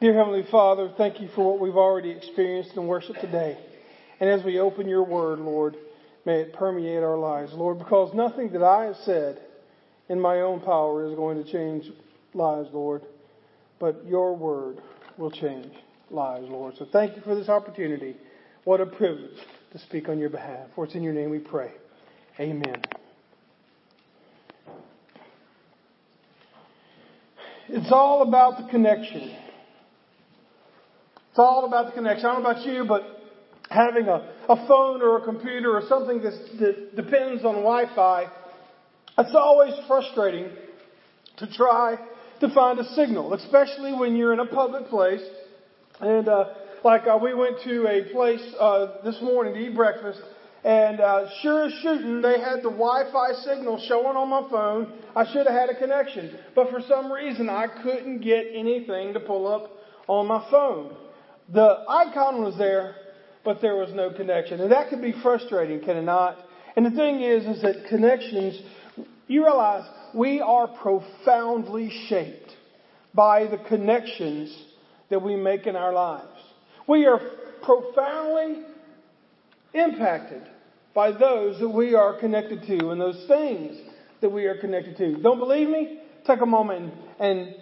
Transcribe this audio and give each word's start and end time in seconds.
Dear 0.00 0.14
Heavenly 0.14 0.46
Father, 0.50 0.90
thank 0.96 1.20
you 1.20 1.28
for 1.34 1.44
what 1.44 1.60
we've 1.60 1.76
already 1.76 2.08
experienced 2.08 2.74
in 2.74 2.86
worship 2.86 3.16
today. 3.20 3.58
And 4.18 4.30
as 4.30 4.42
we 4.42 4.58
open 4.58 4.88
your 4.88 5.04
word, 5.04 5.40
Lord, 5.40 5.76
may 6.24 6.40
it 6.40 6.54
permeate 6.54 7.02
our 7.02 7.18
lives, 7.18 7.52
Lord, 7.52 7.78
because 7.78 8.14
nothing 8.14 8.50
that 8.52 8.62
I 8.62 8.84
have 8.84 8.96
said 9.04 9.42
in 10.08 10.18
my 10.18 10.40
own 10.40 10.60
power 10.60 11.04
is 11.04 11.14
going 11.14 11.44
to 11.44 11.52
change 11.52 11.84
lives, 12.32 12.70
Lord, 12.72 13.02
but 13.78 14.06
your 14.06 14.34
word 14.34 14.80
will 15.18 15.30
change 15.30 15.70
lives, 16.10 16.48
Lord. 16.48 16.76
So 16.78 16.86
thank 16.90 17.14
you 17.14 17.20
for 17.20 17.34
this 17.34 17.50
opportunity. 17.50 18.16
What 18.64 18.80
a 18.80 18.86
privilege 18.86 19.36
to 19.72 19.78
speak 19.80 20.08
on 20.08 20.18
your 20.18 20.30
behalf. 20.30 20.68
For 20.74 20.86
it's 20.86 20.94
in 20.94 21.02
your 21.02 21.12
name 21.12 21.28
we 21.28 21.40
pray. 21.40 21.72
Amen. 22.38 22.80
It's 27.68 27.92
all 27.92 28.22
about 28.22 28.56
the 28.56 28.70
connection. 28.70 29.36
It's 31.40 31.48
all 31.48 31.64
about 31.64 31.86
the 31.86 31.92
connection. 31.92 32.26
I 32.26 32.34
don't 32.34 32.42
know 32.42 32.50
about 32.50 32.66
you, 32.66 32.84
but 32.86 33.00
having 33.70 34.08
a, 34.08 34.30
a 34.46 34.68
phone 34.68 35.00
or 35.00 35.22
a 35.22 35.24
computer 35.24 35.74
or 35.74 35.80
something 35.88 36.20
that 36.20 36.94
depends 36.94 37.46
on 37.46 37.54
Wi-Fi, 37.64 38.26
it's 39.16 39.34
always 39.34 39.72
frustrating 39.88 40.50
to 41.38 41.50
try 41.50 41.96
to 42.40 42.54
find 42.54 42.78
a 42.78 42.84
signal, 42.92 43.32
especially 43.32 43.94
when 43.94 44.16
you're 44.16 44.34
in 44.34 44.40
a 44.40 44.46
public 44.48 44.88
place. 44.88 45.22
And 46.00 46.28
uh, 46.28 46.44
like 46.84 47.06
uh, 47.06 47.18
we 47.22 47.32
went 47.32 47.56
to 47.64 47.86
a 47.86 48.12
place 48.12 48.46
uh, 48.60 49.02
this 49.02 49.16
morning 49.22 49.54
to 49.54 49.60
eat 49.60 49.74
breakfast, 49.74 50.20
and 50.62 51.00
uh, 51.00 51.26
sure 51.40 51.64
as 51.64 51.72
shooting, 51.82 52.20
they 52.20 52.38
had 52.38 52.58
the 52.58 52.68
Wi-Fi 52.68 53.32
signal 53.46 53.82
showing 53.88 54.14
on 54.14 54.28
my 54.28 54.46
phone. 54.50 54.92
I 55.16 55.24
should 55.32 55.46
have 55.46 55.56
had 55.56 55.70
a 55.70 55.78
connection, 55.78 56.38
but 56.54 56.68
for 56.68 56.82
some 56.86 57.10
reason 57.10 57.48
I 57.48 57.66
couldn't 57.82 58.20
get 58.20 58.44
anything 58.52 59.14
to 59.14 59.20
pull 59.20 59.48
up 59.48 59.70
on 60.06 60.26
my 60.26 60.46
phone. 60.50 60.94
The 61.52 61.84
icon 61.88 62.42
was 62.42 62.56
there, 62.58 62.94
but 63.44 63.60
there 63.60 63.76
was 63.76 63.90
no 63.92 64.12
connection. 64.12 64.60
And 64.60 64.70
that 64.70 64.88
can 64.88 65.00
be 65.00 65.14
frustrating, 65.22 65.80
can 65.80 65.96
it 65.96 66.02
not? 66.02 66.38
And 66.76 66.86
the 66.86 66.90
thing 66.90 67.20
is, 67.20 67.44
is 67.44 67.62
that 67.62 67.86
connections, 67.88 68.60
you 69.26 69.44
realize 69.44 69.84
we 70.14 70.40
are 70.40 70.68
profoundly 70.68 71.90
shaped 72.08 72.50
by 73.14 73.46
the 73.46 73.58
connections 73.58 74.56
that 75.08 75.20
we 75.20 75.34
make 75.34 75.66
in 75.66 75.74
our 75.74 75.92
lives. 75.92 76.28
We 76.86 77.06
are 77.06 77.20
profoundly 77.62 78.62
impacted 79.74 80.42
by 80.94 81.12
those 81.12 81.58
that 81.60 81.68
we 81.68 81.94
are 81.94 82.18
connected 82.18 82.62
to 82.66 82.90
and 82.90 83.00
those 83.00 83.24
things 83.26 83.76
that 84.20 84.30
we 84.30 84.46
are 84.46 84.58
connected 84.58 84.96
to. 84.98 85.16
Don't 85.16 85.38
believe 85.38 85.68
me? 85.68 86.00
Take 86.26 86.40
a 86.40 86.46
moment 86.46 86.92
and 87.18 87.54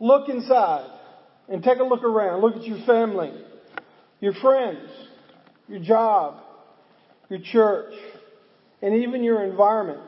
look 0.00 0.28
inside 0.28 0.90
and 1.52 1.62
take 1.62 1.78
a 1.78 1.84
look 1.84 2.02
around. 2.02 2.40
Look 2.40 2.56
at 2.56 2.64
your 2.64 2.84
family, 2.86 3.30
your 4.20 4.32
friends, 4.32 4.88
your 5.68 5.80
job, 5.80 6.42
your 7.28 7.40
church, 7.40 7.92
and 8.80 8.94
even 8.94 9.22
your 9.22 9.44
environment. 9.44 10.00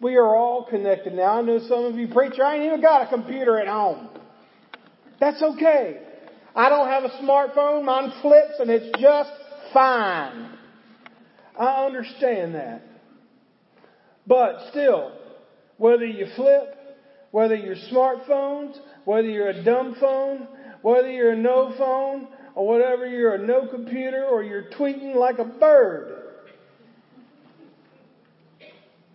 We 0.00 0.14
are 0.14 0.36
all 0.36 0.64
connected. 0.64 1.14
Now, 1.14 1.38
I 1.38 1.42
know 1.42 1.58
some 1.68 1.84
of 1.84 1.96
you, 1.96 2.06
preacher, 2.06 2.44
I 2.44 2.54
ain't 2.56 2.64
even 2.64 2.80
got 2.80 3.02
a 3.02 3.08
computer 3.08 3.58
at 3.58 3.66
home. 3.66 4.08
That's 5.18 5.42
okay. 5.42 6.00
I 6.54 6.68
don't 6.68 6.86
have 6.86 7.04
a 7.04 7.22
smartphone. 7.22 7.84
Mine 7.84 8.12
flips 8.22 8.60
and 8.60 8.70
it's 8.70 9.00
just 9.00 9.30
fine. 9.72 10.58
I 11.58 11.86
understand 11.86 12.54
that. 12.54 12.82
But 14.28 14.68
still, 14.70 15.12
whether 15.76 16.06
you 16.06 16.26
flip, 16.36 16.76
whether 17.32 17.56
you're 17.56 17.76
smartphones, 17.90 18.78
whether 19.04 19.28
you're 19.28 19.48
a 19.48 19.64
dumb 19.64 19.96
phone, 20.00 20.48
whether 20.82 21.10
you're 21.10 21.32
a 21.32 21.36
no 21.36 21.74
phone, 21.76 22.28
or 22.54 22.66
whatever 22.66 23.06
you're 23.06 23.34
a 23.34 23.46
no 23.46 23.66
computer, 23.66 24.24
or 24.24 24.42
you're 24.42 24.70
tweeting 24.78 25.14
like 25.14 25.38
a 25.38 25.44
bird, 25.44 26.22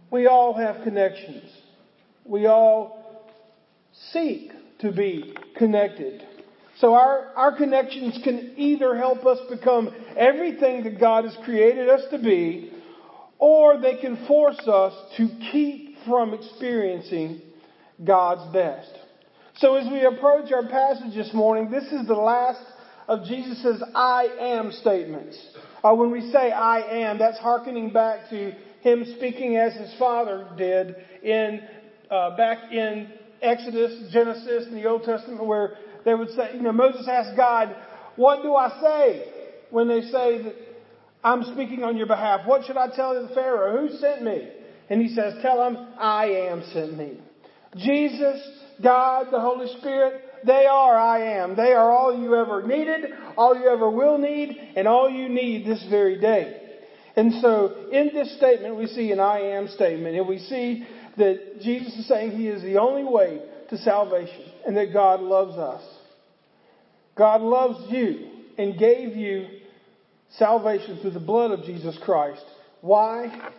we 0.09 0.25
all 0.25 0.53
have 0.53 0.84
connections. 0.84 1.44
We 2.25 2.45
all 2.45 3.31
seek 4.12 4.51
to 4.79 4.91
be 4.91 5.35
connected. 5.57 6.23
So 6.79 6.94
our, 6.94 7.33
our 7.35 7.57
connections 7.57 8.19
can 8.23 8.53
either 8.57 8.95
help 8.95 9.25
us 9.25 9.39
become 9.50 9.94
everything 10.16 10.83
that 10.83 11.00
God 11.00 11.25
has 11.25 11.35
created 11.44 11.89
us 11.89 12.01
to 12.12 12.19
be, 12.19 12.72
or 13.39 13.79
they 13.79 13.97
can 13.97 14.25
force 14.28 14.59
us 14.67 14.94
to 15.17 15.28
keep 15.51 15.97
from 16.06 16.33
experiencing 16.33 17.41
God's 18.03 18.53
best. 18.53 18.91
So 19.59 19.73
as 19.75 19.91
we 19.91 20.06
approach 20.06 20.51
our 20.51 20.68
passage 20.68 21.16
this 21.16 21.34
morning, 21.34 21.72
this 21.72 21.85
is 21.85 22.06
the 22.06 22.13
last 22.13 22.62
of 23.07 23.23
Jesus' 23.23 23.81
I 23.95 24.25
am 24.40 24.72
statements. 24.72 25.35
Uh, 25.84 25.95
when 25.95 26.12
we 26.12 26.29
say 26.31 26.51
I 26.51 27.07
am, 27.07 27.18
that's 27.18 27.40
hearkening 27.40 27.91
back 27.91 28.29
to 28.29 28.53
him 28.81 29.03
speaking 29.18 29.57
as 29.57 29.73
his 29.73 29.95
father 29.97 30.47
did 30.57 30.95
in 31.23 31.62
uh, 32.12 32.38
back 32.38 32.72
in 32.72 33.12
Exodus, 33.41 34.12
Genesis, 34.12 34.68
in 34.68 34.75
the 34.75 34.85
Old 34.85 35.03
Testament, 35.03 35.44
where 35.44 35.78
they 36.06 36.13
would 36.13 36.29
say, 36.29 36.51
you 36.53 36.62
know, 36.62 36.72
Moses 36.72 37.07
asked 37.07 37.35
God, 37.35 37.75
what 38.16 38.44
do 38.44 38.56
I 38.56 38.79
say 38.79 39.31
when 39.72 39.88
they 39.88 40.01
say 40.01 40.44
that 40.44 40.56
I'm 41.24 41.44
speaking 41.45 41.84
on 41.84 41.97
your 41.97 42.07
behalf? 42.07 42.41
What 42.45 42.66
should 42.66 42.78
I 42.78 42.95
tell 42.95 43.28
the 43.28 43.34
Pharaoh? 43.34 43.81
Who 43.88 43.97
sent 43.97 44.22
me? 44.22 44.50
And 44.89 45.01
he 45.01 45.09
says, 45.09 45.34
tell 45.41 45.66
him, 45.68 45.78
I 45.97 46.25
am 46.28 46.63
sent 46.72 46.95
me. 46.95 47.22
Jesus, 47.77 48.41
God, 48.81 49.27
the 49.31 49.39
Holy 49.39 49.67
Spirit, 49.79 50.21
they 50.45 50.65
are 50.65 50.95
I 50.95 51.39
am. 51.39 51.55
They 51.55 51.73
are 51.73 51.91
all 51.91 52.17
you 52.17 52.35
ever 52.35 52.65
needed, 52.65 53.11
all 53.38 53.57
you 53.57 53.67
ever 53.67 53.89
will 53.89 54.17
need, 54.17 54.57
and 54.75 54.88
all 54.88 55.09
you 55.09 55.29
need 55.29 55.65
this 55.65 55.85
very 55.89 56.19
day. 56.19 56.61
And 57.15 57.33
so 57.41 57.89
in 57.91 58.11
this 58.13 58.35
statement, 58.38 58.77
we 58.77 58.88
see 58.88 59.11
an 59.11 59.19
I 59.19 59.39
am 59.39 59.67
statement, 59.67 60.15
and 60.15 60.27
we 60.27 60.39
see 60.39 60.85
that 61.17 61.61
Jesus 61.61 61.93
is 61.97 62.07
saying 62.07 62.31
He 62.31 62.47
is 62.47 62.61
the 62.61 62.77
only 62.77 63.03
way 63.03 63.41
to 63.69 63.77
salvation, 63.79 64.51
and 64.65 64.77
that 64.77 64.94
God 64.94 65.19
loves 65.19 65.57
us. 65.57 65.83
God 67.17 67.41
loves 67.41 67.91
you 67.91 68.29
and 68.57 68.77
gave 68.77 69.15
you 69.15 69.47
salvation 70.38 70.99
through 71.01 71.11
the 71.11 71.19
blood 71.19 71.51
of 71.51 71.65
Jesus 71.65 71.97
Christ. 72.05 72.44
Why? 72.81 73.51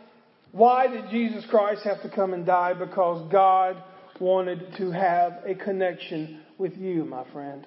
Why 0.52 0.86
did 0.86 1.10
Jesus 1.10 1.44
Christ 1.50 1.82
have 1.84 2.02
to 2.02 2.10
come 2.14 2.32
and 2.32 2.46
die? 2.46 2.74
Because 2.74 3.30
God 3.30 3.82
wanted 4.20 4.76
to 4.78 4.90
have 4.90 5.44
a 5.46 5.54
connection 5.54 6.42
with 6.58 6.76
you, 6.76 7.04
my 7.04 7.24
friend. 7.32 7.66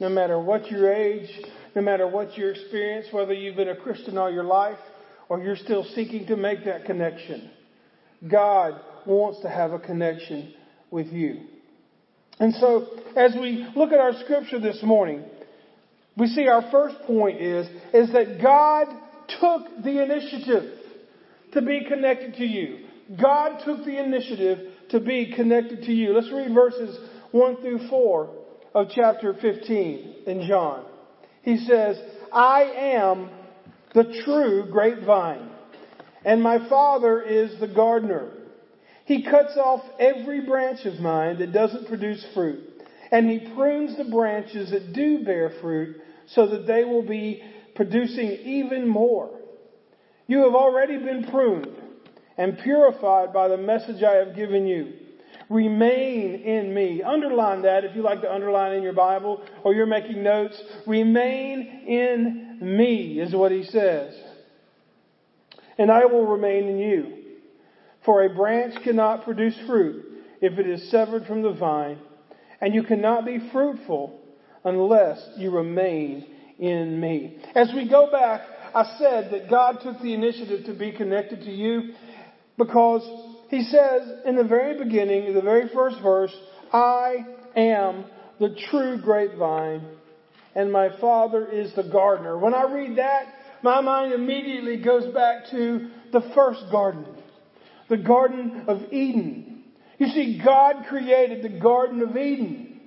No 0.00 0.08
matter 0.08 0.38
what 0.38 0.70
your 0.70 0.92
age, 0.92 1.28
no 1.74 1.82
matter 1.82 2.06
what 2.06 2.36
your 2.36 2.52
experience, 2.52 3.06
whether 3.10 3.32
you've 3.32 3.56
been 3.56 3.68
a 3.68 3.76
Christian 3.76 4.16
all 4.16 4.32
your 4.32 4.44
life 4.44 4.78
or 5.28 5.42
you're 5.42 5.56
still 5.56 5.84
seeking 5.94 6.26
to 6.26 6.36
make 6.36 6.64
that 6.64 6.84
connection, 6.84 7.50
God 8.30 8.80
wants 9.06 9.40
to 9.42 9.48
have 9.48 9.72
a 9.72 9.78
connection 9.78 10.54
with 10.90 11.08
you. 11.08 11.40
And 12.40 12.54
so, 12.54 12.86
as 13.16 13.34
we 13.34 13.66
look 13.74 13.92
at 13.92 13.98
our 13.98 14.12
scripture 14.22 14.60
this 14.60 14.80
morning, 14.82 15.24
we 16.16 16.28
see 16.28 16.46
our 16.46 16.70
first 16.70 16.96
point 17.06 17.40
is, 17.40 17.66
is 17.92 18.12
that 18.12 18.40
God 18.40 18.86
took 19.40 19.84
the 19.84 20.02
initiative 20.02 20.78
to 21.52 21.62
be 21.62 21.84
connected 21.88 22.34
to 22.34 22.44
you. 22.44 22.86
God 23.20 23.62
took 23.64 23.84
the 23.84 24.02
initiative 24.02 24.72
to 24.90 25.00
be 25.00 25.32
connected 25.34 25.82
to 25.82 25.92
you. 25.92 26.12
Let's 26.12 26.32
read 26.32 26.54
verses 26.54 26.98
1 27.32 27.56
through 27.56 27.88
4 27.88 28.30
of 28.74 28.88
chapter 28.94 29.34
15 29.34 30.14
in 30.26 30.46
John. 30.46 30.84
He 31.42 31.58
says, 31.58 31.98
I 32.32 32.62
am 32.62 33.30
the 33.94 34.22
true 34.24 34.68
grapevine, 34.70 35.50
and 36.24 36.42
my 36.42 36.68
Father 36.68 37.22
is 37.22 37.58
the 37.60 37.68
gardener. 37.68 38.30
He 39.04 39.24
cuts 39.24 39.56
off 39.56 39.80
every 39.98 40.44
branch 40.46 40.84
of 40.84 41.00
mine 41.00 41.38
that 41.38 41.52
doesn't 41.52 41.88
produce 41.88 42.24
fruit, 42.34 42.60
and 43.10 43.30
he 43.30 43.54
prunes 43.54 43.96
the 43.96 44.10
branches 44.10 44.70
that 44.70 44.92
do 44.92 45.24
bear 45.24 45.52
fruit 45.62 45.96
so 46.26 46.46
that 46.48 46.66
they 46.66 46.84
will 46.84 47.06
be 47.06 47.42
producing 47.74 48.30
even 48.30 48.86
more. 48.86 49.30
You 50.26 50.40
have 50.40 50.54
already 50.54 50.98
been 50.98 51.26
pruned 51.30 51.77
and 52.38 52.58
purified 52.58 53.32
by 53.32 53.48
the 53.48 53.56
message 53.56 54.02
I 54.02 54.14
have 54.14 54.34
given 54.34 54.66
you. 54.66 54.94
Remain 55.50 56.34
in 56.36 56.72
me. 56.72 57.02
Underline 57.02 57.62
that 57.62 57.84
if 57.84 57.96
you 57.96 58.02
like 58.02 58.20
to 58.22 58.32
underline 58.32 58.74
in 58.74 58.82
your 58.82 58.92
Bible 58.92 59.42
or 59.64 59.74
you're 59.74 59.86
making 59.86 60.22
notes. 60.22 60.60
Remain 60.86 61.84
in 61.86 62.58
me 62.76 63.20
is 63.20 63.34
what 63.34 63.50
he 63.50 63.64
says. 63.64 64.14
And 65.78 65.90
I 65.90 66.06
will 66.06 66.26
remain 66.26 66.68
in 66.68 66.78
you. 66.78 67.18
For 68.04 68.24
a 68.24 68.34
branch 68.34 68.82
cannot 68.84 69.24
produce 69.24 69.54
fruit 69.66 70.04
if 70.40 70.58
it 70.58 70.66
is 70.66 70.90
severed 70.90 71.26
from 71.26 71.42
the 71.42 71.52
vine, 71.52 71.98
and 72.60 72.74
you 72.74 72.82
cannot 72.82 73.26
be 73.26 73.50
fruitful 73.52 74.20
unless 74.64 75.20
you 75.36 75.50
remain 75.50 76.26
in 76.58 77.00
me. 77.00 77.38
As 77.54 77.70
we 77.74 77.88
go 77.88 78.10
back, 78.10 78.42
I 78.74 78.96
said 78.98 79.30
that 79.32 79.50
God 79.50 79.80
took 79.82 80.00
the 80.00 80.14
initiative 80.14 80.66
to 80.66 80.74
be 80.74 80.92
connected 80.92 81.40
to 81.40 81.50
you 81.50 81.94
because 82.58 83.02
he 83.48 83.62
says 83.62 84.02
in 84.26 84.36
the 84.36 84.44
very 84.44 84.76
beginning, 84.76 85.24
in 85.24 85.34
the 85.34 85.40
very 85.40 85.68
first 85.72 85.96
verse, 86.02 86.34
I 86.72 87.24
am 87.56 88.04
the 88.38 88.54
true 88.70 89.00
grapevine, 89.00 89.86
and 90.54 90.70
my 90.70 90.90
Father 91.00 91.46
is 91.46 91.74
the 91.74 91.84
gardener. 91.84 92.36
When 92.36 92.54
I 92.54 92.70
read 92.70 92.98
that, 92.98 93.26
my 93.62 93.80
mind 93.80 94.12
immediately 94.12 94.76
goes 94.82 95.12
back 95.14 95.50
to 95.50 95.88
the 96.12 96.20
first 96.34 96.64
garden, 96.70 97.06
the 97.88 97.96
Garden 97.96 98.64
of 98.68 98.92
Eden. 98.92 99.64
You 99.98 100.08
see, 100.08 100.40
God 100.44 100.84
created 100.88 101.42
the 101.42 101.58
Garden 101.58 102.02
of 102.02 102.16
Eden. 102.16 102.80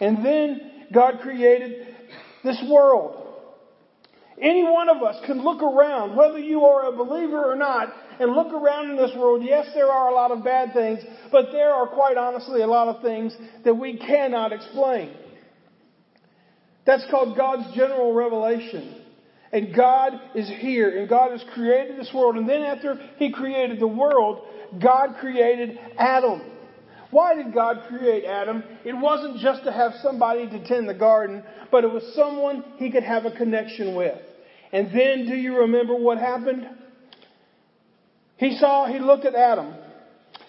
And 0.00 0.24
then 0.24 0.60
God 0.92 1.20
created 1.22 1.94
this 2.44 2.62
world. 2.68 3.26
Any 4.40 4.64
one 4.64 4.88
of 4.88 5.02
us 5.02 5.16
can 5.26 5.42
look 5.42 5.62
around, 5.62 6.16
whether 6.16 6.38
you 6.38 6.64
are 6.64 6.88
a 6.88 6.96
believer 6.96 7.50
or 7.50 7.56
not, 7.56 7.88
and 8.18 8.34
look 8.34 8.52
around 8.52 8.90
in 8.90 8.96
this 8.96 9.12
world. 9.16 9.42
Yes, 9.44 9.68
there 9.74 9.90
are 9.90 10.10
a 10.10 10.14
lot 10.14 10.30
of 10.30 10.44
bad 10.44 10.72
things, 10.72 11.00
but 11.30 11.52
there 11.52 11.70
are 11.70 11.86
quite 11.86 12.16
honestly 12.16 12.62
a 12.62 12.66
lot 12.66 12.88
of 12.88 13.02
things 13.02 13.36
that 13.64 13.74
we 13.74 13.96
cannot 13.96 14.52
explain. 14.52 15.14
That's 16.86 17.04
called 17.10 17.36
God's 17.36 17.74
general 17.74 18.14
revelation. 18.14 19.02
And 19.52 19.74
God 19.74 20.12
is 20.34 20.48
here, 20.48 20.98
and 20.98 21.08
God 21.08 21.30
has 21.30 21.44
created 21.54 21.98
this 21.98 22.10
world. 22.12 22.36
And 22.36 22.48
then 22.48 22.62
after 22.62 22.98
He 23.16 23.32
created 23.32 23.80
the 23.80 23.86
world, 23.86 24.46
God 24.82 25.16
created 25.20 25.78
Adam. 25.98 26.42
Why 27.10 27.34
did 27.34 27.54
God 27.54 27.84
create 27.88 28.24
Adam? 28.24 28.64
It 28.84 28.92
wasn't 28.92 29.38
just 29.38 29.64
to 29.64 29.72
have 29.72 29.92
somebody 30.02 30.48
to 30.48 30.66
tend 30.66 30.88
the 30.88 30.94
garden, 30.94 31.44
but 31.70 31.84
it 31.84 31.90
was 31.90 32.02
someone 32.14 32.64
he 32.78 32.90
could 32.90 33.04
have 33.04 33.24
a 33.24 33.30
connection 33.30 33.94
with. 33.94 34.18
And 34.72 34.88
then, 34.88 35.26
do 35.26 35.36
you 35.36 35.60
remember 35.60 35.94
what 35.94 36.18
happened? 36.18 36.66
He 38.36 38.56
saw, 38.58 38.86
he 38.86 38.98
looked 38.98 39.24
at 39.24 39.34
Adam. 39.34 39.74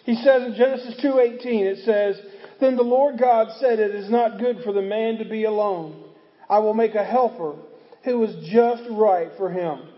He 0.04 0.16
says 0.16 0.44
in 0.44 0.56
Genesis 0.56 0.96
2.18, 1.04 1.40
it 1.44 1.86
says, 1.86 2.20
Then 2.60 2.76
the 2.76 2.84
Lord 2.84 3.18
God 3.18 3.48
said, 3.60 3.80
It 3.80 3.96
is 3.96 4.10
not 4.10 4.40
good 4.40 4.64
for 4.64 4.74
the 4.74 4.82
man 4.82 5.18
to 5.18 5.26
be 5.26 5.46
alone. 5.46 6.04
I 6.50 6.60
will 6.60 6.74
make 6.74 6.96
a 6.96 7.04
helper 7.04 7.56
who 8.04 8.24
is 8.24 8.50
just 8.50 8.84
right 8.92 9.30
for 9.38 9.50
him. 9.50 9.90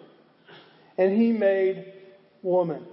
And 0.97 1.15
he 1.15 1.31
made 1.31 1.93
woman. 2.41 2.85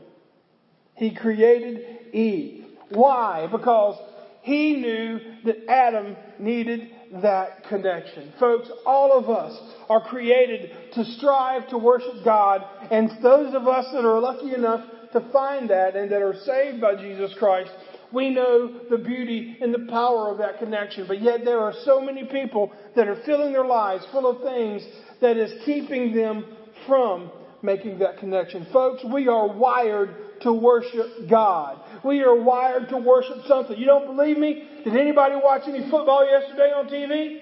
He 0.94 1.14
created 1.14 2.14
Eve. 2.14 2.64
Why? 2.90 3.48
Because 3.50 3.98
he 4.42 4.76
knew 4.76 5.18
that 5.44 5.68
Adam 5.68 6.16
needed 6.38 6.90
that 7.14 7.64
connection. 7.68 8.32
Folks, 8.38 8.70
all 8.84 9.12
of 9.12 9.30
us 9.30 9.58
are 9.88 10.00
created 10.08 10.70
to 10.94 11.04
strive 11.04 11.68
to 11.68 11.78
worship 11.78 12.24
God, 12.24 12.64
and 12.90 13.10
those 13.22 13.54
of 13.54 13.66
us 13.66 13.86
that 13.92 14.04
are 14.04 14.20
lucky 14.20 14.54
enough 14.54 14.84
to 15.12 15.20
find 15.32 15.70
that 15.70 15.96
and 15.96 16.10
that 16.10 16.22
are 16.22 16.34
saved 16.44 16.80
by 16.80 16.96
Jesus 16.96 17.34
Christ, 17.38 17.70
we 18.12 18.30
know 18.30 18.88
the 18.88 18.98
beauty 18.98 19.56
and 19.60 19.72
the 19.74 19.86
power 19.90 20.30
of 20.30 20.38
that 20.38 20.58
connection. 20.58 21.06
But 21.06 21.20
yet 21.20 21.44
there 21.44 21.60
are 21.60 21.74
so 21.84 22.00
many 22.00 22.24
people 22.24 22.72
that 22.94 23.08
are 23.08 23.20
filling 23.24 23.52
their 23.52 23.64
lives 23.64 24.06
full 24.12 24.28
of 24.28 24.42
things 24.42 24.86
that 25.20 25.36
is 25.36 25.64
keeping 25.64 26.14
them 26.14 26.44
from 26.86 27.30
making 27.62 27.98
that 27.98 28.18
connection. 28.18 28.66
Folks, 28.72 29.04
we 29.12 29.28
are 29.28 29.48
wired 29.48 30.14
to 30.42 30.52
worship 30.52 31.28
God. 31.28 31.78
We 32.06 32.20
are 32.20 32.34
wired 32.34 32.88
to 32.90 32.98
worship 32.98 33.38
something. 33.48 33.76
You 33.76 33.86
don't 33.86 34.06
believe 34.06 34.38
me? 34.38 34.68
Did 34.84 34.96
anybody 34.96 35.34
watch 35.42 35.62
any 35.66 35.90
football 35.90 36.24
yesterday 36.24 36.72
on 36.72 36.86
TV? 36.86 37.40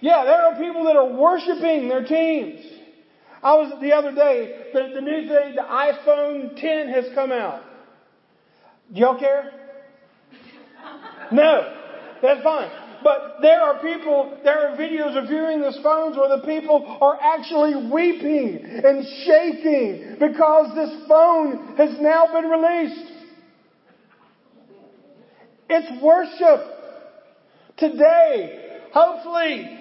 Yeah, 0.00 0.24
there 0.24 0.42
are 0.42 0.56
people 0.56 0.84
that 0.84 0.96
are 0.96 1.08
worshiping 1.08 1.88
their 1.88 2.04
teams. 2.04 2.60
I 3.40 3.54
was 3.54 3.80
the 3.80 3.92
other 3.92 4.12
day, 4.12 4.70
the, 4.72 4.94
the 4.94 5.00
new 5.00 5.28
thing, 5.28 5.54
the 5.54 5.62
iPhone 5.62 6.60
10 6.60 6.88
has 6.88 7.04
come 7.14 7.30
out. 7.30 7.62
Do 8.92 9.00
y'all 9.00 9.18
care? 9.18 9.52
No. 11.30 11.74
That's 12.20 12.42
fine. 12.42 12.70
But 13.02 13.38
there 13.42 13.60
are 13.60 13.80
people, 13.80 14.38
there 14.42 14.68
are 14.68 14.76
videos 14.76 15.16
of 15.16 15.28
viewing 15.28 15.62
these 15.62 15.78
phones 15.82 16.16
where 16.16 16.36
the 16.36 16.44
people 16.44 16.98
are 17.00 17.18
actually 17.20 17.90
weeping 17.90 18.64
and 18.84 19.06
shaking 19.24 20.16
because 20.18 20.74
this 20.74 21.06
phone 21.08 21.76
has 21.76 22.00
now 22.00 22.26
been 22.32 22.50
released. 22.50 23.12
It's 25.70 26.02
worship. 26.02 26.74
Today, 27.76 28.80
hopefully, 28.92 29.78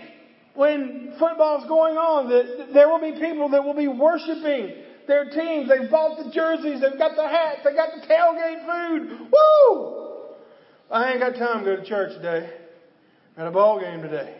when 0.53 1.15
football's 1.17 1.67
going 1.67 1.97
on, 1.97 2.73
there 2.73 2.89
will 2.89 3.01
be 3.01 3.19
people 3.19 3.49
that 3.49 3.63
will 3.63 3.75
be 3.75 3.87
worshiping 3.87 4.75
their 5.07 5.25
teams. 5.25 5.69
They've 5.69 5.89
bought 5.89 6.23
the 6.23 6.29
jerseys, 6.31 6.81
they've 6.81 6.99
got 6.99 7.15
the 7.15 7.27
hats, 7.27 7.61
they 7.63 7.73
got 7.73 7.89
the 7.95 8.05
tailgate 8.05 8.65
food. 8.67 9.31
Woo! 9.31 10.03
I 10.91 11.11
ain't 11.11 11.19
got 11.19 11.35
time 11.35 11.65
to 11.65 11.75
go 11.75 11.75
to 11.77 11.85
church 11.85 12.13
today 12.13 12.66
at 13.37 13.47
a 13.47 13.51
ball 13.51 13.79
game 13.79 14.01
today. 14.01 14.35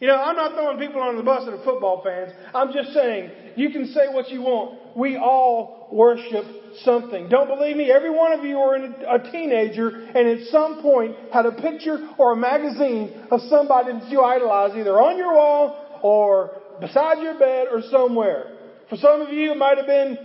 You 0.00 0.06
know, 0.06 0.16
I'm 0.16 0.36
not 0.36 0.52
throwing 0.52 0.78
people 0.78 1.02
under 1.02 1.16
the 1.16 1.24
bus 1.24 1.44
that 1.44 1.52
are 1.52 1.64
football 1.64 2.02
fans. 2.04 2.32
I'm 2.54 2.72
just 2.72 2.92
saying, 2.92 3.32
you 3.56 3.70
can 3.70 3.86
say 3.86 4.06
what 4.08 4.30
you 4.30 4.42
want. 4.42 4.96
We 4.96 5.16
all 5.16 5.88
worship 5.90 6.44
something. 6.84 7.28
Don't 7.28 7.48
believe 7.48 7.76
me? 7.76 7.90
Every 7.90 8.10
one 8.10 8.32
of 8.32 8.44
you 8.44 8.58
are 8.58 8.76
a 8.76 9.32
teenager 9.32 9.88
and 9.88 10.28
at 10.28 10.46
some 10.46 10.80
point 10.82 11.16
had 11.32 11.46
a 11.46 11.52
picture 11.52 11.98
or 12.16 12.32
a 12.32 12.36
magazine 12.36 13.26
of 13.32 13.40
somebody 13.48 13.92
that 13.92 14.08
you 14.08 14.22
idolize 14.22 14.76
either 14.76 15.00
on 15.00 15.16
your 15.18 15.34
wall 15.34 16.00
or 16.00 16.52
beside 16.80 17.20
your 17.20 17.36
bed 17.36 17.66
or 17.68 17.82
somewhere. 17.90 18.52
For 18.88 18.96
some 18.96 19.20
of 19.20 19.30
you, 19.30 19.50
it 19.50 19.58
might 19.58 19.78
have 19.78 19.86
been 19.86 20.16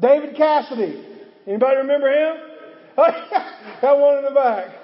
David 0.00 0.34
Cassidy. 0.34 1.04
Anybody 1.46 1.76
remember 1.76 2.08
him? 2.10 2.36
Got 3.82 3.98
one 3.98 4.18
in 4.18 4.24
the 4.24 4.30
back. 4.30 4.77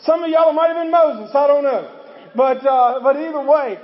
Some 0.00 0.22
of 0.22 0.30
y'all 0.30 0.52
might 0.52 0.68
have 0.68 0.76
been 0.76 0.90
Moses. 0.90 1.34
I 1.34 1.46
don't 1.46 1.64
know. 1.64 2.00
But, 2.36 2.66
uh, 2.66 3.00
but 3.02 3.16
either 3.16 3.40
way, 3.40 3.78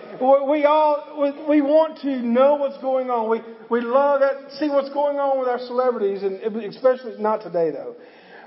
we 0.49 0.65
all, 0.65 1.47
we 1.49 1.61
want 1.61 1.99
to 2.01 2.21
know 2.21 2.57
what's 2.57 2.79
going 2.79 3.09
on. 3.09 3.31
We, 3.31 3.43
we 3.71 3.81
love 3.81 4.21
that, 4.21 4.51
see 4.59 4.69
what's 4.69 4.91
going 4.91 5.19
on 5.19 5.39
with 5.39 5.49
our 5.49 5.61
celebrities 5.61 6.25
and 6.25 6.41
especially, 6.65 7.15
not 7.21 7.43
today 7.43 7.71
though. 7.71 7.95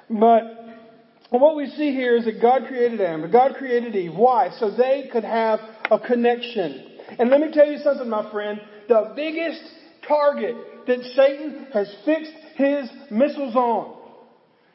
But, 0.09 0.63
what 1.39 1.55
we 1.55 1.67
see 1.67 1.91
here 1.91 2.15
is 2.15 2.25
that 2.25 2.39
God 2.39 2.65
created 2.67 3.01
Adam, 3.01 3.31
God 3.31 3.55
created 3.55 3.95
Eve. 3.95 4.13
Why? 4.15 4.49
So 4.59 4.69
they 4.69 5.09
could 5.11 5.23
have 5.23 5.59
a 5.89 5.97
connection. 5.97 6.83
And 7.17 7.29
let 7.29 7.39
me 7.39 7.49
tell 7.51 7.65
you 7.65 7.79
something, 7.79 8.07
my 8.07 8.29
friend. 8.31 8.61
The 8.87 9.13
biggest 9.15 9.61
target 10.07 10.55
that 10.85 11.01
Satan 11.15 11.67
has 11.73 11.91
fixed 12.05 12.33
his 12.55 12.89
missiles 13.09 13.55
on, 13.55 13.95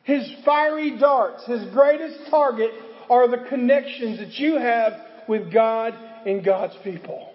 his 0.08 0.26
fiery 0.42 0.98
darts, 0.98 1.44
his 1.44 1.66
greatest 1.70 2.30
target 2.30 2.70
are 3.10 3.28
the 3.28 3.44
connections 3.50 4.18
that 4.18 4.38
you 4.38 4.54
have 4.56 4.94
with 5.28 5.52
God 5.52 5.92
and 6.24 6.42
God's 6.42 6.74
people. 6.82 7.30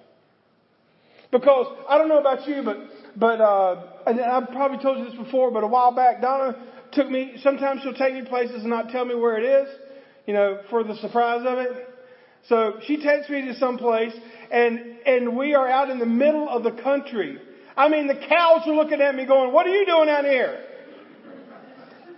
Because 1.31 1.67
I 1.87 1.99
don't 1.99 2.09
know 2.09 2.19
about 2.19 2.47
you, 2.47 2.63
but 2.63 2.77
but 3.15 3.39
uh, 3.39 3.83
I've 4.07 4.49
probably 4.49 4.79
told 4.79 4.97
you 4.97 5.05
this 5.05 5.13
before, 5.13 5.51
but 5.51 5.63
a 5.63 5.67
while 5.67 5.93
back, 5.95 6.19
Donna 6.19 6.55
took 6.93 7.07
me. 7.07 7.35
Sometimes 7.43 7.81
she'll 7.83 7.93
take 7.93 8.15
me 8.15 8.25
places 8.27 8.61
and 8.61 8.71
not 8.71 8.89
tell 8.89 9.05
me 9.05 9.13
where 9.13 9.37
it 9.37 9.43
is, 9.43 9.69
you 10.25 10.33
know, 10.33 10.61
for 10.71 10.83
the 10.83 10.95
surprise 10.95 11.45
of 11.45 11.59
it. 11.59 11.89
So 12.49 12.79
she 12.87 12.97
takes 12.97 13.29
me 13.29 13.43
to 13.49 13.53
some 13.53 13.77
place, 13.77 14.13
and 14.51 14.97
and 15.05 15.37
we 15.37 15.53
are 15.53 15.69
out 15.69 15.91
in 15.91 15.99
the 15.99 16.07
middle 16.07 16.49
of 16.49 16.63
the 16.63 16.71
country. 16.71 17.39
I 17.77 17.87
mean, 17.87 18.07
the 18.07 18.15
cows 18.15 18.61
are 18.65 18.73
looking 18.73 18.99
at 18.99 19.13
me, 19.13 19.27
going, 19.27 19.53
"What 19.53 19.67
are 19.67 19.75
you 19.75 19.85
doing 19.85 20.09
out 20.09 20.25
here?" 20.25 20.59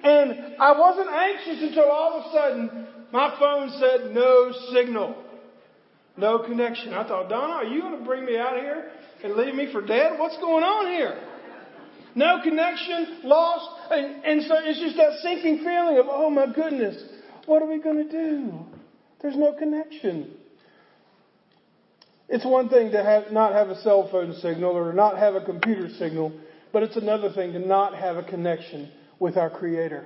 And 0.05 0.55
I 0.59 0.77
wasn't 0.77 1.09
anxious 1.09 1.63
until 1.63 1.89
all 1.89 2.19
of 2.19 2.25
a 2.25 2.31
sudden 2.31 2.87
my 3.11 3.35
phone 3.39 3.71
said 3.79 4.13
no 4.13 4.53
signal. 4.71 5.15
No 6.15 6.39
connection. 6.39 6.93
I 6.93 7.07
thought, 7.07 7.27
Donna, 7.27 7.53
are 7.53 7.65
you 7.65 7.81
going 7.81 7.99
to 7.99 8.05
bring 8.05 8.23
me 8.23 8.37
out 8.37 8.55
here 8.55 8.91
and 9.23 9.33
leave 9.33 9.55
me 9.55 9.71
for 9.71 9.81
dead? 9.81 10.19
What's 10.19 10.37
going 10.37 10.63
on 10.63 10.91
here? 10.91 11.19
No 12.13 12.39
connection, 12.43 13.21
lost, 13.23 13.67
and, 13.91 14.23
and 14.23 14.43
so 14.43 14.55
it's 14.59 14.79
just 14.79 14.95
that 14.95 15.19
sinking 15.21 15.57
feeling 15.57 15.97
of, 15.97 16.05
oh 16.07 16.29
my 16.29 16.45
goodness, 16.53 16.95
what 17.47 17.61
are 17.61 17.65
we 17.65 17.81
going 17.81 18.07
to 18.07 18.09
do? 18.09 18.53
There's 19.21 19.35
no 19.35 19.53
connection. 19.53 20.31
It's 22.29 22.45
one 22.45 22.69
thing 22.69 22.91
to 22.91 23.03
have, 23.03 23.31
not 23.33 23.53
have 23.53 23.69
a 23.69 23.81
cell 23.81 24.07
phone 24.09 24.33
signal 24.35 24.71
or 24.71 24.93
not 24.93 25.17
have 25.17 25.33
a 25.33 25.43
computer 25.43 25.89
signal, 25.97 26.31
but 26.71 26.83
it's 26.83 26.95
another 26.95 27.33
thing 27.33 27.53
to 27.53 27.59
not 27.59 27.95
have 27.95 28.17
a 28.17 28.23
connection 28.23 28.91
with 29.19 29.37
our 29.37 29.49
Creator. 29.49 30.05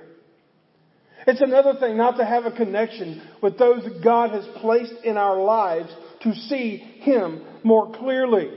It's 1.26 1.40
another 1.40 1.74
thing 1.78 1.96
not 1.96 2.16
to 2.16 2.24
have 2.24 2.46
a 2.46 2.50
connection 2.50 3.22
with 3.42 3.58
those 3.58 3.84
that 3.84 4.02
God 4.02 4.30
has 4.30 4.46
placed 4.60 5.04
in 5.04 5.16
our 5.16 5.42
lives 5.42 5.90
to 6.22 6.34
see 6.34 6.76
Him 6.76 7.42
more 7.62 7.92
clearly. 7.92 8.50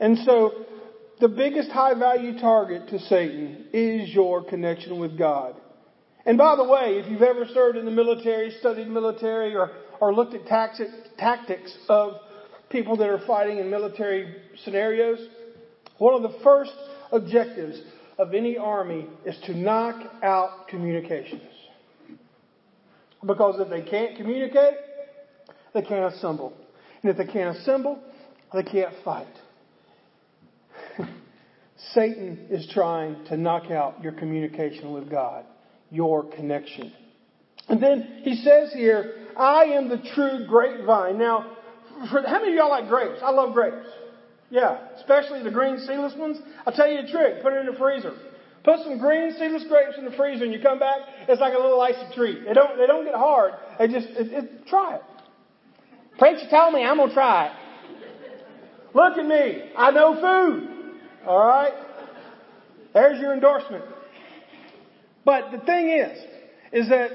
And 0.00 0.18
so, 0.18 0.64
the 1.20 1.28
biggest 1.28 1.70
high 1.70 1.98
value 1.98 2.38
target 2.38 2.88
to 2.88 2.98
Satan 3.00 3.66
is 3.72 4.14
your 4.14 4.44
connection 4.44 5.00
with 5.00 5.18
God. 5.18 5.56
And 6.24 6.38
by 6.38 6.56
the 6.56 6.64
way, 6.64 6.98
if 6.98 7.10
you've 7.10 7.22
ever 7.22 7.46
served 7.52 7.76
in 7.76 7.84
the 7.84 7.90
military, 7.90 8.54
studied 8.60 8.88
military, 8.88 9.56
or, 9.56 9.70
or 10.00 10.14
looked 10.14 10.34
at 10.34 10.46
tactics 10.46 11.76
of 11.88 12.14
people 12.70 12.96
that 12.98 13.08
are 13.08 13.26
fighting 13.26 13.58
in 13.58 13.68
military 13.68 14.36
scenarios, 14.64 15.18
one 15.98 16.14
of 16.14 16.22
the 16.22 16.38
first 16.44 16.72
objectives 17.10 17.80
of 18.18 18.34
any 18.34 18.58
army 18.58 19.06
is 19.24 19.36
to 19.46 19.54
knock 19.56 19.94
out 20.22 20.68
communications. 20.68 21.42
Because 23.24 23.60
if 23.60 23.68
they 23.68 23.82
can't 23.82 24.16
communicate, 24.16 24.74
they 25.74 25.82
can't 25.82 26.12
assemble. 26.14 26.52
And 27.02 27.10
if 27.10 27.16
they 27.16 27.32
can't 27.32 27.56
assemble, 27.56 28.00
they 28.52 28.62
can't 28.62 28.92
fight. 29.04 29.26
Satan 31.92 32.46
is 32.50 32.68
trying 32.72 33.24
to 33.26 33.36
knock 33.36 33.70
out 33.70 34.02
your 34.02 34.12
communication 34.12 34.92
with 34.92 35.10
God, 35.10 35.44
your 35.90 36.24
connection. 36.24 36.92
And 37.68 37.82
then 37.82 38.20
he 38.22 38.36
says 38.36 38.72
here, 38.72 39.26
I 39.36 39.64
am 39.64 39.88
the 39.88 40.02
true 40.14 40.46
grapevine. 40.48 41.18
Now, 41.18 41.56
for, 42.10 42.22
how 42.22 42.40
many 42.40 42.52
of 42.52 42.54
y'all 42.56 42.70
like 42.70 42.88
grapes? 42.88 43.20
I 43.22 43.30
love 43.30 43.52
grapes. 43.52 43.86
Yeah, 44.50 44.78
especially 44.96 45.42
the 45.42 45.50
green 45.50 45.78
seedless 45.78 46.14
ones. 46.16 46.38
I'll 46.66 46.72
tell 46.72 46.88
you 46.90 47.00
a 47.00 47.10
trick. 47.10 47.42
Put 47.42 47.52
it 47.52 47.60
in 47.60 47.66
the 47.66 47.78
freezer. 47.78 48.14
Put 48.64 48.80
some 48.80 48.98
green 48.98 49.32
seedless 49.38 49.64
grapes 49.68 49.98
in 49.98 50.04
the 50.04 50.10
freezer 50.12 50.44
and 50.44 50.52
you 50.52 50.60
come 50.60 50.78
back, 50.78 50.98
it's 51.28 51.40
like 51.40 51.54
a 51.54 51.58
little 51.58 51.80
icy 51.80 52.14
treat. 52.14 52.44
They 52.44 52.54
don't, 52.54 52.76
they 52.76 52.86
don't 52.86 53.04
get 53.04 53.14
hard. 53.14 53.52
They 53.78 53.88
just, 53.88 54.08
it, 54.08 54.32
it, 54.32 54.66
try 54.66 54.96
it. 54.96 55.02
Preacher 56.18 56.50
told 56.50 56.74
me 56.74 56.84
I'm 56.84 56.96
going 56.96 57.08
to 57.08 57.14
try 57.14 57.46
it. 57.46 57.52
Look 58.94 59.16
at 59.16 59.26
me. 59.26 59.70
I 59.76 59.90
know 59.90 60.14
food. 60.14 60.94
All 61.26 61.46
right? 61.46 61.72
There's 62.94 63.20
your 63.20 63.32
endorsement. 63.32 63.84
But 65.24 65.52
the 65.52 65.58
thing 65.58 65.90
is, 65.90 66.18
is 66.72 66.88
that 66.88 67.10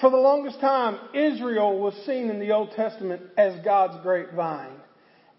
for 0.00 0.10
the 0.10 0.16
longest 0.16 0.60
time, 0.60 0.98
Israel 1.14 1.78
was 1.78 1.94
seen 2.06 2.30
in 2.30 2.38
the 2.38 2.52
Old 2.52 2.72
Testament 2.72 3.22
as 3.36 3.64
God's 3.64 4.02
grapevine, 4.02 4.76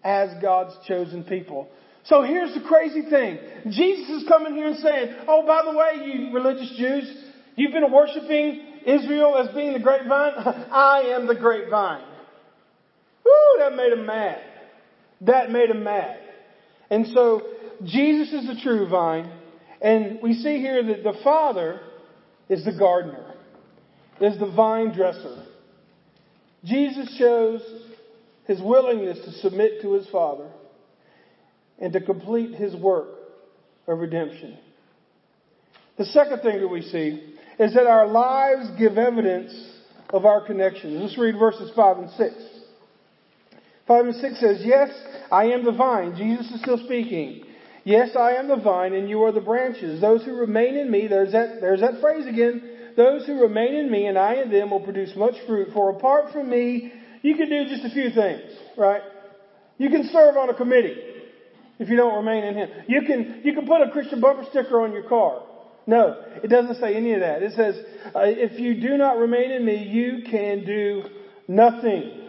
as 0.06 0.30
God's 0.40 0.72
chosen 0.86 1.24
people. 1.24 1.68
So 2.04 2.22
here's 2.22 2.54
the 2.54 2.60
crazy 2.60 3.02
thing. 3.10 3.38
Jesus 3.68 4.22
is 4.22 4.28
coming 4.28 4.54
here 4.54 4.68
and 4.68 4.78
saying, 4.78 5.16
oh, 5.26 5.44
by 5.44 5.62
the 5.64 5.76
way, 5.76 6.06
you 6.06 6.32
religious 6.32 6.72
Jews, 6.78 7.24
you've 7.56 7.72
been 7.72 7.90
worshiping 7.90 8.62
Israel 8.86 9.36
as 9.36 9.52
being 9.52 9.72
the 9.72 9.80
grapevine. 9.80 10.34
I 10.70 11.16
am 11.16 11.26
the 11.26 11.34
grapevine. 11.34 12.04
Woo, 13.24 13.58
that 13.58 13.74
made 13.74 13.92
him 13.92 14.06
mad. 14.06 14.40
That 15.22 15.50
made 15.50 15.70
him 15.70 15.82
mad. 15.82 16.20
And 16.88 17.08
so 17.08 17.42
Jesus 17.82 18.32
is 18.32 18.46
the 18.46 18.60
true 18.62 18.88
vine. 18.88 19.32
And 19.82 20.20
we 20.22 20.34
see 20.34 20.58
here 20.58 20.84
that 20.84 21.02
the 21.02 21.18
Father 21.24 21.80
is 22.48 22.64
the 22.64 22.78
gardener, 22.78 23.34
is 24.20 24.38
the 24.38 24.46
vine 24.46 24.94
dresser. 24.94 25.44
Jesus 26.64 27.16
shows 27.18 27.60
his 28.46 28.60
willingness 28.60 29.18
to 29.24 29.32
submit 29.32 29.82
to 29.82 29.94
his 29.94 30.06
Father 30.08 30.48
and 31.78 31.92
to 31.92 32.00
complete 32.00 32.54
his 32.54 32.74
work 32.74 33.08
of 33.86 33.98
redemption. 33.98 34.58
The 35.98 36.06
second 36.06 36.40
thing 36.40 36.60
that 36.60 36.68
we 36.68 36.82
see 36.82 37.34
is 37.58 37.74
that 37.74 37.86
our 37.86 38.06
lives 38.06 38.70
give 38.78 38.98
evidence 38.98 39.52
of 40.10 40.24
our 40.24 40.46
connection. 40.46 41.00
Let's 41.00 41.18
read 41.18 41.38
verses 41.38 41.72
5 41.74 41.98
and 41.98 42.10
6. 42.10 42.34
5 43.86 44.04
and 44.06 44.14
6 44.14 44.40
says, 44.40 44.62
Yes, 44.64 44.90
I 45.30 45.46
am 45.46 45.64
the 45.64 45.72
vine. 45.72 46.14
Jesus 46.16 46.50
is 46.52 46.60
still 46.60 46.78
speaking. 46.84 47.44
Yes, 47.84 48.16
I 48.16 48.32
am 48.32 48.48
the 48.48 48.56
vine 48.56 48.94
and 48.94 49.08
you 49.08 49.22
are 49.22 49.32
the 49.32 49.40
branches. 49.40 50.00
Those 50.00 50.24
who 50.24 50.34
remain 50.34 50.76
in 50.76 50.90
me, 50.90 51.06
there's 51.06 51.32
that, 51.32 51.60
there's 51.60 51.80
that 51.80 52.00
phrase 52.00 52.26
again. 52.26 52.92
Those 52.96 53.26
who 53.26 53.40
remain 53.40 53.74
in 53.74 53.90
me 53.90 54.06
and 54.06 54.18
I 54.18 54.34
in 54.34 54.50
them 54.50 54.70
will 54.70 54.80
produce 54.80 55.14
much 55.16 55.34
fruit. 55.46 55.68
For 55.72 55.90
apart 55.90 56.32
from 56.32 56.50
me, 56.50 56.92
you 57.26 57.34
can 57.34 57.48
do 57.48 57.64
just 57.68 57.84
a 57.84 57.90
few 57.90 58.10
things, 58.10 58.52
right? 58.78 59.02
You 59.78 59.90
can 59.90 60.08
serve 60.12 60.36
on 60.36 60.48
a 60.48 60.54
committee 60.54 60.96
if 61.80 61.88
you 61.88 61.96
don't 61.96 62.14
remain 62.24 62.44
in 62.44 62.54
Him. 62.54 62.68
You 62.86 63.02
can, 63.02 63.40
you 63.42 63.52
can 63.52 63.66
put 63.66 63.82
a 63.82 63.90
Christian 63.90 64.20
bumper 64.20 64.44
sticker 64.50 64.80
on 64.80 64.92
your 64.92 65.08
car. 65.08 65.42
No, 65.88 66.22
it 66.42 66.48
doesn't 66.48 66.76
say 66.76 66.94
any 66.94 67.14
of 67.14 67.20
that. 67.20 67.42
It 67.42 67.52
says, 67.54 67.74
uh, 68.14 68.20
if 68.24 68.60
you 68.60 68.80
do 68.80 68.96
not 68.96 69.18
remain 69.18 69.50
in 69.50 69.64
me, 69.64 69.82
you 69.82 70.22
can 70.30 70.64
do 70.64 71.02
nothing. 71.48 72.22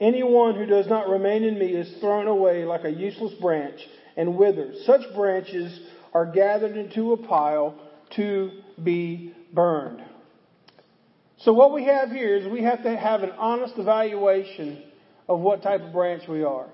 Anyone 0.00 0.56
who 0.56 0.66
does 0.66 0.86
not 0.86 1.08
remain 1.08 1.42
in 1.42 1.58
me 1.58 1.68
is 1.68 1.98
thrown 2.00 2.26
away 2.26 2.64
like 2.66 2.84
a 2.84 2.90
useless 2.90 3.32
branch 3.40 3.80
and 4.18 4.36
withers. 4.36 4.84
Such 4.84 5.00
branches 5.14 5.80
are 6.12 6.26
gathered 6.26 6.76
into 6.76 7.12
a 7.12 7.16
pile 7.16 7.74
to 8.16 8.50
be 8.82 9.34
burned. 9.54 10.02
So 11.38 11.52
what 11.52 11.72
we 11.72 11.84
have 11.84 12.10
here 12.10 12.36
is 12.36 12.50
we 12.50 12.62
have 12.62 12.82
to 12.84 12.96
have 12.96 13.22
an 13.22 13.32
honest 13.32 13.74
evaluation 13.76 14.82
of 15.28 15.40
what 15.40 15.62
type 15.62 15.82
of 15.82 15.92
branch 15.92 16.22
we 16.28 16.44
are. 16.44 16.68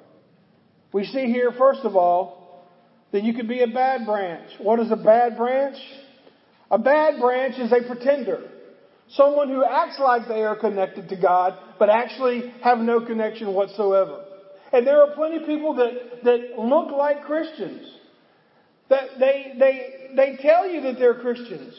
We 0.93 1.05
see 1.05 1.27
here, 1.27 1.53
first 1.59 1.81
of 1.85 1.97
all, 1.97 2.65
that 3.13 3.23
you 3.23 3.35
could 3.35 3.49
be 3.49 3.63
a 3.63 3.67
bad 3.67 4.07
branch. 4.07 4.51
What 4.59 4.79
is 4.81 4.91
a 4.91 4.97
bad 4.97 5.37
branch? 5.37 5.77
A 6.71 6.79
bad 6.79 7.21
branch 7.21 7.59
is 7.59 7.73
a 7.73 7.87
pretender. 7.87 8.51
Someone 9.11 9.49
who 9.49 9.65
acts 9.65 9.99
like 9.99 10.29
they 10.29 10.43
are 10.43 10.57
connected 10.57 11.09
to 11.11 11.17
God, 11.17 11.59
but 11.79 11.91
actually 11.91 12.53
have 12.63 12.79
no 12.79 13.05
connection 13.05 13.53
whatsoever. 13.53 14.25
And 14.73 14.87
there 14.87 15.03
are 15.03 15.15
plenty 15.15 15.37
of 15.37 15.47
people 15.47 15.75
that, 15.75 16.25
that 16.25 16.59
look 16.59 16.91
like 16.91 17.25
Christians. 17.25 17.87
That 18.89 19.19
they, 19.19 19.55
they, 19.59 20.15
they 20.17 20.37
tell 20.41 20.69
you 20.69 20.83
that 20.83 20.99
they're 20.99 21.21
Christians. 21.21 21.75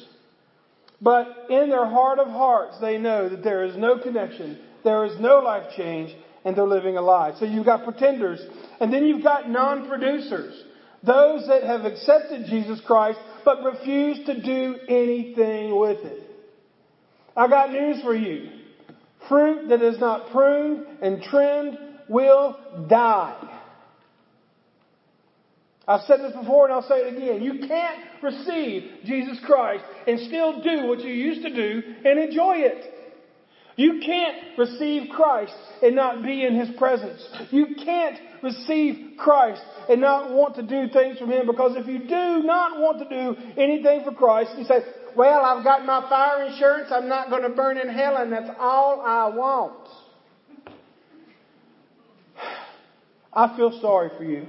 But 1.04 1.48
in 1.50 1.70
their 1.70 1.86
heart 1.86 2.18
of 2.20 2.28
hearts, 2.28 2.78
they 2.80 2.98
know 2.98 3.28
that 3.28 3.44
there 3.44 3.66
is 3.66 3.76
no 3.76 4.00
connection, 4.00 4.58
there 4.86 5.04
is 5.04 5.20
no 5.20 5.40
life 5.40 5.74
change, 5.76 6.16
and 6.46 6.56
they're 6.56 6.66
living 6.66 6.96
a 6.96 7.02
lie. 7.02 7.34
So 7.38 7.46
you've 7.46 7.66
got 7.66 7.84
pretenders. 7.84 8.40
And 8.80 8.92
then 8.92 9.06
you've 9.06 9.24
got 9.24 9.50
non-producers. 9.50 10.64
Those 11.06 11.46
that 11.48 11.64
have 11.64 11.84
accepted 11.84 12.46
Jesus 12.46 12.82
Christ, 12.88 13.20
but 13.44 13.64
refuse 13.64 14.26
to 14.26 14.42
do 14.42 14.78
anything 14.88 15.78
with 15.78 16.00
it. 16.06 16.22
I 17.36 17.50
got 17.50 17.72
news 17.72 18.02
for 18.02 18.16
you. 18.16 18.50
Fruit 19.28 19.68
that 19.70 19.82
is 19.82 20.00
not 20.00 20.32
pruned 20.32 20.86
and 21.02 21.22
trimmed 21.22 21.78
will 22.08 22.58
die. 22.90 23.53
I've 25.88 26.02
said 26.08 26.22
this 26.22 26.34
before 26.34 26.66
and 26.66 26.74
I'll 26.74 26.88
say 26.88 27.00
it 27.00 27.16
again. 27.16 27.42
You 27.42 27.68
can't 27.68 28.00
receive 28.22 29.04
Jesus 29.04 29.40
Christ 29.46 29.84
and 30.08 30.20
still 30.28 30.62
do 30.62 30.88
what 30.88 31.00
you 31.02 31.12
used 31.12 31.42
to 31.44 31.54
do 31.54 31.84
and 32.06 32.20
enjoy 32.20 32.58
it. 32.58 32.94
You 33.76 34.02
can't 34.06 34.58
receive 34.58 35.10
Christ 35.10 35.56
and 35.82 35.96
not 35.96 36.24
be 36.24 36.46
in 36.46 36.56
His 36.56 36.70
presence. 36.78 37.28
You 37.50 37.76
can't 37.84 38.20
receive 38.44 39.18
Christ 39.18 39.62
and 39.90 40.00
not 40.00 40.32
want 40.32 40.56
to 40.56 40.62
do 40.62 40.88
things 40.94 41.18
from 41.18 41.32
Him 41.32 41.48
because 41.48 41.76
if 41.76 41.88
you 41.88 42.00
do 42.00 42.44
not 42.46 42.80
want 42.80 43.00
to 43.00 43.10
do 43.10 43.36
anything 43.60 44.04
for 44.04 44.14
Christ, 44.14 44.52
you 44.58 44.66
say, 44.66 44.80
well, 45.16 45.44
I've 45.44 45.64
got 45.64 45.86
my 45.86 46.08
fire 46.10 46.46
insurance. 46.46 46.90
I'm 46.92 47.08
not 47.08 47.30
going 47.30 47.44
to 47.44 47.50
burn 47.50 47.78
in 47.78 47.90
hell, 47.90 48.18
and 48.18 48.32
that's 48.32 48.50
all 48.60 49.02
I 49.02 49.28
want. 49.36 49.88
I 53.34 53.56
feel 53.56 53.80
sorry 53.82 54.10
for 54.18 54.24
you. 54.24 54.48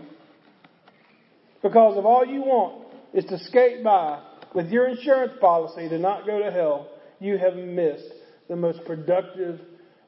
Because 1.64 1.96
if 1.96 2.04
all 2.04 2.26
you 2.26 2.42
want 2.42 2.84
is 3.14 3.24
to 3.24 3.38
skate 3.38 3.82
by 3.82 4.22
with 4.54 4.68
your 4.68 4.86
insurance 4.86 5.32
policy 5.40 5.88
to 5.88 5.98
not 5.98 6.26
go 6.26 6.38
to 6.38 6.50
hell, 6.50 6.90
you 7.20 7.38
have 7.38 7.56
missed 7.56 8.12
the 8.50 8.54
most 8.54 8.84
productive, 8.84 9.62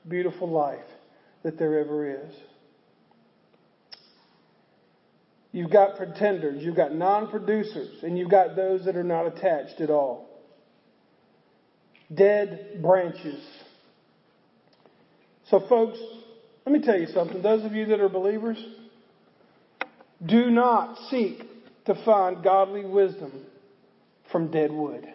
beautiful 0.07 0.51
life 0.51 0.85
that 1.45 1.59
there 1.59 1.81
ever 1.81 2.27
is. 2.27 2.35
You've 5.51 5.71
got 5.71 5.97
pretenders, 5.97 6.63
you've 6.63 6.77
got 6.77 6.95
non 6.95 7.31
producers, 7.31 8.03
and 8.03 8.19
you've 8.19 8.31
got 8.31 8.55
those 8.55 8.85
that 8.85 8.95
are 8.95 9.03
not 9.03 9.27
attached 9.27 9.81
at 9.81 9.89
all 9.89 10.29
dead 12.15 12.81
branches. 12.83 13.43
So, 15.49 15.61
folks, 15.71 15.99
let 16.67 16.73
me 16.73 16.83
tell 16.83 16.99
you 17.01 17.07
something. 17.07 17.41
Those 17.41 17.65
of 17.65 17.73
you 17.73 17.87
that 17.87 18.01
are 18.01 18.11
believers, 18.11 18.63
do 20.25 20.51
not 20.51 20.99
seek 21.11 21.43
to 21.85 21.95
find 22.05 22.43
godly 22.43 22.85
wisdom 22.85 23.33
from 24.31 24.51
dead 24.51 24.73
wood. 24.73 25.07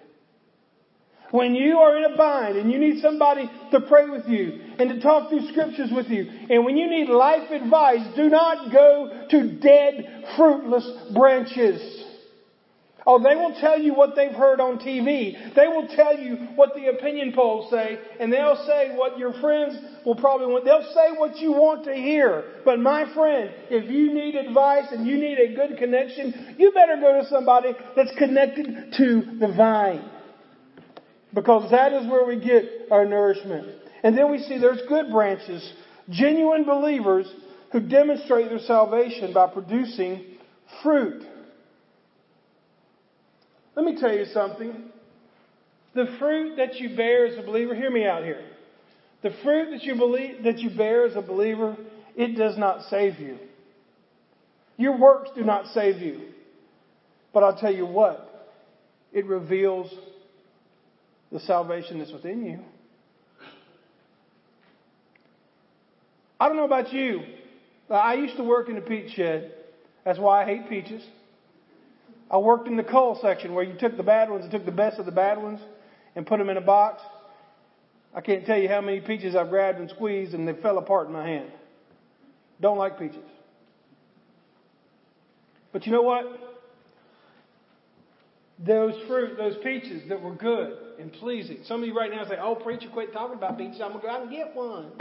When 1.32 1.56
you 1.56 1.78
are 1.78 1.98
in 1.98 2.14
a 2.14 2.18
bind 2.18 2.58
and 2.58 2.72
you 2.72 2.78
need 2.78 3.02
somebody 3.02 3.50
to 3.72 3.82
pray 3.82 4.10
with 4.10 4.28
you 4.28 4.60
and 4.78 4.90
to 4.90 5.00
talk 5.00 5.30
through 5.30 5.48
scriptures 5.48 5.90
with 5.92 6.08
you, 6.08 6.30
and 6.50 6.66
when 6.66 6.76
you 6.76 6.90
need 6.90 7.08
life 7.08 7.50
advice, 7.52 8.06
do 8.16 8.30
not 8.30 8.72
go 8.72 9.28
to 9.30 9.60
dead, 9.60 10.26
fruitless 10.36 11.14
branches. 11.14 12.01
Oh, 13.06 13.22
they 13.22 13.36
will 13.36 13.56
tell 13.60 13.80
you 13.80 13.96
what 13.96 14.16
they've 14.16 14.32
heard 14.32 14.60
on 14.60 14.78
TV. 14.78 15.56
They 15.56 15.68
will 15.68 15.88
tell 15.88 16.16
you 16.16 16.36
what 16.56 16.76
the 16.76 16.88
opinion 16.88 17.34
polls 17.34 17.72
say, 17.72 17.98
and 18.20 18.32
they'll 18.32 18.64
say 18.68 18.96
what 18.96 19.18
your 19.18 19.34
friends 19.42 19.76
will 20.06 20.16
probably 20.16 20.48
want. 20.48 20.66
They'll 20.66 20.94
say 20.94 21.18
what 21.18 21.38
you 21.38 21.52
want 21.52 21.86
to 21.86 21.96
hear. 21.96 22.62
But 22.64 22.80
my 22.80 23.12
friend, 23.16 23.50
if 23.72 23.90
you 23.90 24.14
need 24.14 24.36
advice 24.36 24.86
and 24.92 25.08
you 25.08 25.18
need 25.18 25.40
a 25.40 25.56
good 25.56 25.80
connection, 25.80 26.56
you 26.60 26.72
better 26.74 26.98
go 27.02 27.22
to 27.22 27.28
somebody 27.28 27.74
that's 27.96 28.16
connected 28.18 28.94
to 28.98 29.38
the 29.40 29.52
vine. 29.56 30.08
Because 31.34 31.72
that 31.72 31.94
is 31.94 32.08
where 32.08 32.26
we 32.26 32.40
get 32.40 32.92
our 32.92 33.06
nourishment. 33.06 33.68
And 34.04 34.16
then 34.16 34.30
we 34.32 34.40
see 34.40 34.60
there's 34.60 34.82
good 34.88 35.10
branches, 35.12 35.74
genuine 36.10 36.66
believers 36.66 37.32
who 37.72 37.80
demonstrate 37.80 38.50
their 38.50 38.60
salvation 38.60 39.34
by 39.34 39.48
producing 39.48 40.26
fruit. 40.84 41.24
Let 43.76 43.86
me 43.86 44.00
tell 44.00 44.14
you 44.14 44.26
something. 44.26 44.74
The 45.94 46.16
fruit 46.20 46.58
that 46.58 46.76
you 46.76 46.96
bear 46.96 47.26
as 47.26 47.38
a 47.38 47.42
believer, 47.42 47.76
hear 47.76 47.92
me 47.92 48.06
out 48.06 48.24
here. 48.24 48.46
The 49.24 49.32
fruit 49.44 49.72
that 49.72 49.84
you 49.84 49.96
believe, 49.96 50.44
that 50.44 50.60
you 50.60 50.70
bear 50.70 51.06
as 51.06 51.16
a 51.16 51.22
believer, 51.22 51.76
it 52.16 52.38
does 52.38 52.58
not 52.58 52.84
save 52.90 53.20
you. 53.20 53.38
Your 54.78 54.98
works 54.98 55.30
do 55.36 55.44
not 55.44 55.68
save 55.74 56.02
you. 56.02 56.30
But 57.34 57.44
I'll 57.44 57.58
tell 57.58 57.74
you 57.74 57.86
what, 57.86 58.50
it 59.14 59.26
reveals 59.26 59.94
the 61.32 61.40
salvation 61.40 62.00
that's 62.00 62.12
within 62.12 62.46
you. 62.46 62.60
I 66.40 66.48
don't 66.48 66.58
know 66.58 66.66
about 66.66 66.92
you. 66.92 67.22
but 67.88 67.96
I 67.96 68.16
used 68.16 68.36
to 68.38 68.44
work 68.44 68.68
in 68.68 68.76
the 68.76 68.82
peach 68.82 69.14
shed. 69.14 69.54
That's 70.04 70.18
why 70.18 70.42
I 70.42 70.46
hate 70.46 70.68
peaches. 70.68 71.04
I 72.32 72.38
worked 72.38 72.70
in 72.70 72.78
the 72.78 72.84
cull 72.84 73.20
section 73.22 73.54
where 73.54 73.66
you 73.66 73.78
took 73.78 73.98
the 73.98 74.04
bad 74.04 74.30
ones 74.30 74.44
and 74.44 74.52
took 74.52 74.66
the 74.66 74.72
best 74.72 74.98
of 75.00 75.06
the 75.06 75.12
bad 75.12 75.38
ones 75.38 75.60
and 76.16 76.26
put 76.26 76.40
them 76.40 76.50
in 76.50 76.56
a 76.56 76.62
box. 76.62 77.04
I 78.16 78.22
can't 78.22 78.46
tell 78.46 78.58
you 78.58 78.70
how 78.70 78.80
many 78.80 79.02
peaches 79.02 79.36
I've 79.36 79.50
grabbed 79.50 79.80
and 79.80 79.90
squeezed 79.90 80.34
and 80.34 80.48
they 80.48 80.54
fell 80.54 80.78
apart 80.78 81.08
in 81.08 81.14
my 81.14 81.28
hand. 81.28 81.52
Don't 82.62 82.78
like 82.78 82.98
peaches. 82.98 83.18
But 85.74 85.86
you 85.86 85.92
know 85.92 86.04
what? 86.04 86.26
Those 88.66 88.94
fruit, 89.08 89.38
those 89.38 89.58
peaches 89.62 90.08
that 90.08 90.22
were 90.22 90.36
good 90.36 90.78
and 91.00 91.12
pleasing. 91.12 91.60
Some 91.66 91.82
of 91.82 91.88
you 91.88 91.98
right 91.98 92.12
now 92.12 92.24
say, 92.26 92.38
"Oh, 92.40 92.56
preacher, 92.56 92.90
quit 92.90 93.12
talking 93.12 93.36
about 93.36 93.58
peaches. 93.58 93.82
I'm 93.82 93.92
gonna 93.92 94.04
go 94.04 94.10
out 94.10 94.22
and 94.22 94.32
get 94.32 94.56
one." 94.56 94.92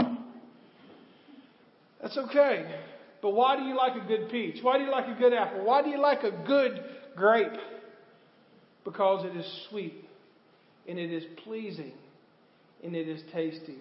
That's 2.01 2.17
okay. 2.17 2.67
But 3.21 3.31
why 3.31 3.57
do 3.57 3.65
you 3.65 3.77
like 3.77 3.97
a 3.97 4.07
good 4.07 4.31
peach? 4.31 4.63
Why 4.63 4.79
do 4.79 4.85
you 4.85 4.91
like 4.91 5.09
a 5.09 5.19
good 5.21 5.35
apple? 5.35 5.63
Why 5.63 5.83
do 5.83 5.91
you 5.91 5.99
like 5.99 6.25
a 6.25 6.31
good 6.31 6.83
grape? 7.21 7.61
Because 8.85 9.25
it 9.25 9.37
is 9.37 9.67
sweet 9.69 10.05
and 10.89 10.99
it 10.99 11.12
is 11.12 11.23
pleasing 11.45 11.93
and 12.83 12.97
it 12.97 13.09
is 13.09 13.23
tasty. 13.33 13.77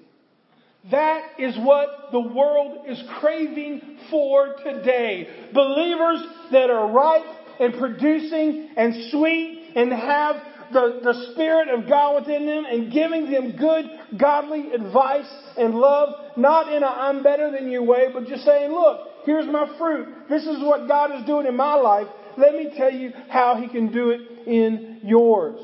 That 0.92 1.40
is 1.40 1.58
what 1.58 2.12
the 2.12 2.20
world 2.20 2.86
is 2.88 3.02
craving 3.20 3.98
for 4.12 4.56
today. 4.64 5.50
Believers 5.54 6.24
that 6.52 6.70
are 6.70 6.92
ripe 6.92 7.26
and 7.60 7.74
producing 7.74 8.70
and 8.78 9.12
sweet 9.12 9.74
and 9.76 9.92
have 9.92 10.36
the, 10.72 11.00
the 11.04 11.32
Spirit 11.34 11.70
of 11.70 11.90
God 11.90 12.22
within 12.22 12.46
them 12.46 12.66
and 12.66 12.92
giving 12.92 13.30
them 13.32 13.58
good, 13.58 13.86
godly 14.18 14.72
advice 14.72 15.30
and 15.58 15.76
love, 15.76 16.38
not 16.38 16.72
in 16.72 16.84
a 16.84 16.86
I'm 16.86 17.24
better 17.24 17.52
than 17.52 17.70
you 17.70 17.84
way, 17.84 18.08
but 18.14 18.28
just 18.28 18.46
saying, 18.46 18.72
look, 18.72 19.00
here's 19.26 19.48
my 19.48 19.76
fruit. 19.78 20.08
This 20.30 20.44
is 20.44 20.60
what 20.62 20.88
God 20.88 21.20
is 21.20 21.26
doing 21.26 21.48
in 21.48 21.56
my 21.56 21.76
life. 21.76 22.08
Let 22.38 22.54
me 22.56 22.72
tell 22.76 22.92
you 22.92 23.12
how 23.30 23.56
He 23.56 23.68
can 23.68 23.92
do 23.92 24.10
it 24.12 24.22
in 24.48 25.02
yours. 25.04 25.60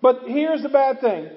But 0.00 0.22
here's 0.26 0.62
the 0.62 0.68
bad 0.68 1.00
thing. 1.00 1.30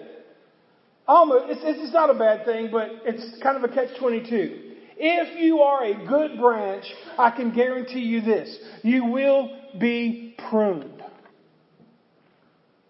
Almost, 1.07 1.45
it's, 1.49 1.61
it's 1.63 1.93
not 1.93 2.09
a 2.09 2.17
bad 2.17 2.45
thing, 2.45 2.69
but 2.71 2.89
it's 3.05 3.41
kind 3.41 3.57
of 3.57 3.69
a 3.69 3.73
catch-22. 3.73 4.71
If 4.97 5.39
you 5.39 5.59
are 5.59 5.83
a 5.83 6.07
good 6.07 6.39
branch, 6.39 6.85
I 7.17 7.31
can 7.31 7.53
guarantee 7.53 8.01
you 8.01 8.21
this. 8.21 8.55
You 8.83 9.05
will 9.05 9.49
be 9.79 10.35
pruned. 10.49 11.03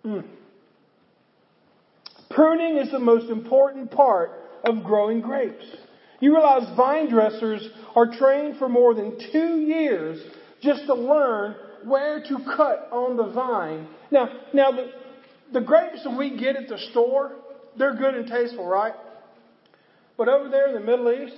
Mm. 0.06 0.26
Pruning 2.30 2.78
is 2.78 2.92
the 2.92 3.00
most 3.00 3.30
important 3.30 3.92
part 3.92 4.32
of 4.66 4.84
growing 4.84 5.22
grapes. 5.22 5.64
You 6.20 6.36
realize 6.36 6.64
vine 6.76 7.10
dressers 7.10 7.68
are 7.96 8.08
trained 8.12 8.58
for 8.58 8.70
more 8.70 8.94
than 8.94 9.18
two 9.32 9.60
years 9.60 10.22
just 10.62 10.86
to 10.86 10.94
learn 10.94 11.56
where 11.84 12.22
to 12.22 12.38
cut 12.56 12.90
on 12.92 13.18
the 13.18 13.32
vine. 13.34 13.88
Now, 14.12 14.30
now 14.54 14.72
the, 14.72 14.92
the 15.54 15.62
grapes 15.62 16.04
that 16.04 16.16
we 16.16 16.38
get 16.38 16.56
at 16.56 16.68
the 16.68 16.78
store, 16.92 17.34
they're 17.78 17.96
good 17.96 18.16
and 18.16 18.28
tasteful, 18.28 18.68
right? 18.68 18.94
But 20.18 20.28
over 20.28 20.50
there 20.50 20.68
in 20.68 20.74
the 20.74 20.80
Middle 20.80 21.12
East, 21.12 21.36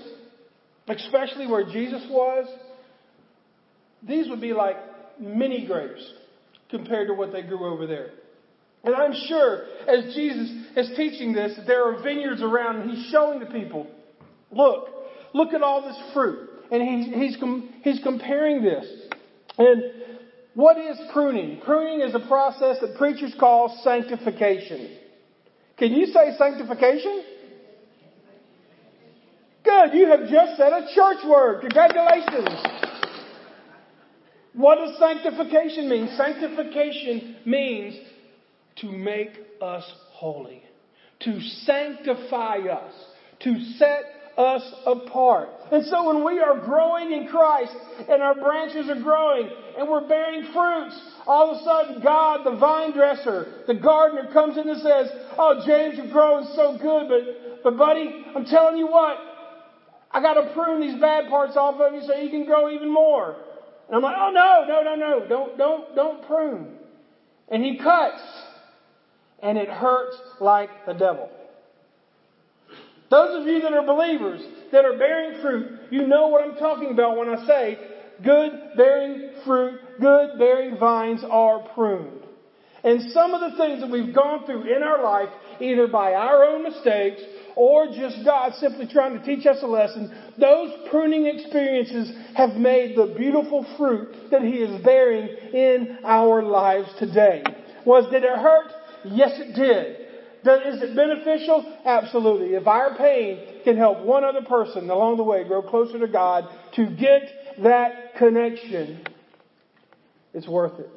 especially 0.88 1.48
where 1.48 1.63
Jesus 1.63 2.06
was, 2.10 2.48
these 4.05 4.27
would 4.29 4.42
be 4.42 4.53
like 4.53 4.75
mini 5.20 5.66
grapes 5.66 6.05
compared 6.70 7.07
to 7.07 7.14
what 7.14 7.31
they 7.31 7.42
grew 7.44 7.66
over 7.66 7.88
there. 7.88 8.12
And 8.83 8.94
I'm 8.94 9.14
sure 9.27 9.64
as 9.88 10.14
Jesus 10.14 10.51
is 10.75 10.92
teaching 10.98 11.31
this, 11.31 11.57
there 11.66 11.88
are 11.88 12.03
vineyards 12.03 12.42
around 12.42 12.81
and 12.81 12.92
he's 12.92 13.09
showing 13.12 13.40
the 13.40 13.46
people, 13.46 13.88
look, 14.51 14.90
look 15.33 15.53
at 15.53 15.62
all 15.62 15.81
this 15.81 15.98
fruit. 16.14 16.50
And 16.70 16.81
he's, 16.81 17.38
he's, 17.38 17.44
he's 17.83 18.03
comparing 18.03 18.62
this. 18.62 18.86
And 19.57 19.83
what 20.55 20.77
is 20.77 20.98
pruning? 21.11 21.61
Pruning 21.61 22.01
is 22.07 22.13
a 22.16 22.27
process 22.27 22.77
that 22.81 22.96
preachers 22.98 23.33
call 23.39 23.79
sanctification. 23.83 24.98
Can 25.77 25.94
you 25.94 26.07
say 26.07 26.35
sanctification? 26.37 27.24
Good, 29.63 29.94
you 29.94 30.07
have 30.07 30.29
just 30.29 30.57
said 30.57 30.74
a 30.74 30.87
church 30.94 31.25
word. 31.25 31.61
Congratulations. 31.61 32.50
What 34.53 34.75
does 34.75 34.98
sanctification 35.00 35.89
mean? 35.89 36.09
Sanctification 36.16 37.37
means 37.46 37.96
to 38.77 38.92
make 38.92 39.31
us 39.61 39.83
holy, 40.11 40.61
to 41.22 41.39
sanctify 41.42 42.57
us, 42.57 42.94
to 43.39 43.59
set 43.77 44.03
us 44.37 44.63
apart. 44.85 45.50
And 45.72 45.85
so 45.85 46.07
when 46.07 46.25
we 46.25 46.39
are 46.39 46.59
growing 46.59 47.11
in 47.11 47.27
Christ 47.27 47.74
and 48.09 48.22
our 48.22 48.35
branches 48.35 48.89
are 48.89 49.01
growing 49.01 49.50
and 49.77 49.87
we're 49.87 50.07
bearing 50.07 50.51
fruits, 50.53 51.00
all 51.27 51.51
of 51.51 51.57
a 51.57 51.63
sudden 51.63 52.03
God, 52.03 52.46
the 52.46 52.57
vine 52.57 52.93
dresser, 52.93 53.63
the 53.67 53.75
gardener 53.75 54.31
comes 54.31 54.57
in 54.57 54.67
and 54.67 54.81
says, 54.81 55.09
Oh, 55.37 55.63
James, 55.65 55.98
you're 55.98 56.11
growing 56.11 56.46
so 56.55 56.77
good, 56.81 57.07
but, 57.07 57.63
but 57.63 57.77
buddy, 57.77 58.25
I'm 58.35 58.46
telling 58.46 58.77
you 58.77 58.87
what, 58.87 59.17
I 60.11 60.22
gotta 60.22 60.51
prune 60.53 60.81
these 60.81 61.00
bad 61.00 61.29
parts 61.29 61.57
off 61.57 61.79
of 61.79 61.93
you 61.93 62.01
so 62.07 62.15
you 62.15 62.29
can 62.29 62.46
grow 62.46 62.69
even 62.69 62.91
more. 62.91 63.35
And 63.87 63.96
I'm 63.96 64.01
like, 64.01 64.15
oh 64.17 64.31
no, 64.31 64.65
no, 64.67 64.83
no, 64.83 64.96
no, 64.96 65.27
don't, 65.27 65.57
don't, 65.57 65.96
don't 65.96 66.27
prune. 66.27 66.77
And 67.50 67.63
he 67.63 67.77
cuts. 67.77 68.22
And 69.41 69.57
it 69.57 69.67
hurts 69.67 70.15
like 70.39 70.69
the 70.85 70.93
devil. 70.93 71.29
Those 73.14 73.42
of 73.42 73.48
you 73.48 73.62
that 73.62 73.74
are 73.74 73.86
believers, 73.86 74.42
that 74.72 74.86
are 74.86 74.98
bearing 74.98 75.40
fruit, 75.40 75.82
you 75.92 76.08
know 76.08 76.30
what 76.30 76.44
I'm 76.44 76.56
talking 76.56 76.90
about 76.90 77.16
when 77.16 77.30
I 77.30 77.46
say 77.46 77.78
good 78.24 78.52
bearing 78.76 79.30
fruit, 79.46 79.80
good 80.02 80.40
bearing 80.40 80.80
vines 80.80 81.24
are 81.30 81.60
pruned. 81.76 82.24
And 82.84 83.12
some 83.12 83.36
of 83.36 83.52
the 83.52 83.56
things 83.56 83.82
that 83.82 83.92
we've 83.92 84.16
gone 84.16 84.48
through 84.48 84.64
in 84.76 84.82
our 84.82 85.04
life, 85.04 85.30
either 85.62 85.86
by 85.86 86.14
our 86.16 86.44
own 86.44 86.64
mistakes 86.64 87.22
or 87.56 87.86
just 87.86 88.26
God 88.26 88.54
simply 88.56 88.88
trying 88.92 89.20
to 89.20 89.24
teach 89.24 89.46
us 89.46 89.60
a 89.62 89.68
lesson, 89.68 90.12
those 90.40 90.72
pruning 90.90 91.28
experiences 91.28 92.12
have 92.36 92.56
made 92.56 92.98
the 92.98 93.14
beautiful 93.16 93.64
fruit 93.78 94.32
that 94.32 94.42
He 94.42 94.56
is 94.56 94.84
bearing 94.84 95.28
in 95.54 96.00
our 96.04 96.42
lives 96.42 96.90
today. 96.98 97.44
Was 97.86 98.12
did 98.12 98.24
it 98.24 98.40
hurt? 98.40 98.72
Yes, 99.06 99.34
it 99.36 99.54
did. 99.54 100.02
Is 100.44 100.82
it 100.82 100.96
beneficial? 100.96 101.79
Absolutely. 101.86 102.56
If 102.56 102.68
our 102.68 102.98
pain 102.98 103.62
can 103.64 103.77
help 103.77 104.00
one 104.00 104.25
other 104.25 104.42
person 104.42 104.90
along 104.90 105.18
the 105.18 105.24
way 105.24 105.44
grow 105.46 105.62
closer 105.62 106.00
to 106.00 106.08
God 106.08 106.46
to 106.75 106.88
get 106.88 107.24
that 107.64 108.16
connection, 108.18 109.06
it's 110.34 110.48
worth 110.48 110.79
it. 110.79 110.90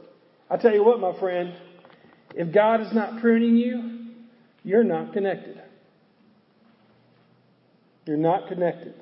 I 0.51 0.57
tell 0.57 0.73
you 0.73 0.85
what, 0.85 0.99
my 0.99 1.19
friend, 1.21 1.55
if 2.35 2.53
God 2.53 2.81
is 2.81 2.93
not 2.93 3.21
pruning 3.21 3.57
you, 3.57 4.09
you're 4.65 4.85
not 4.85 5.13
connected. 5.13 5.63
You're 8.05 8.17
not 8.17 8.49
connected. 8.49 8.95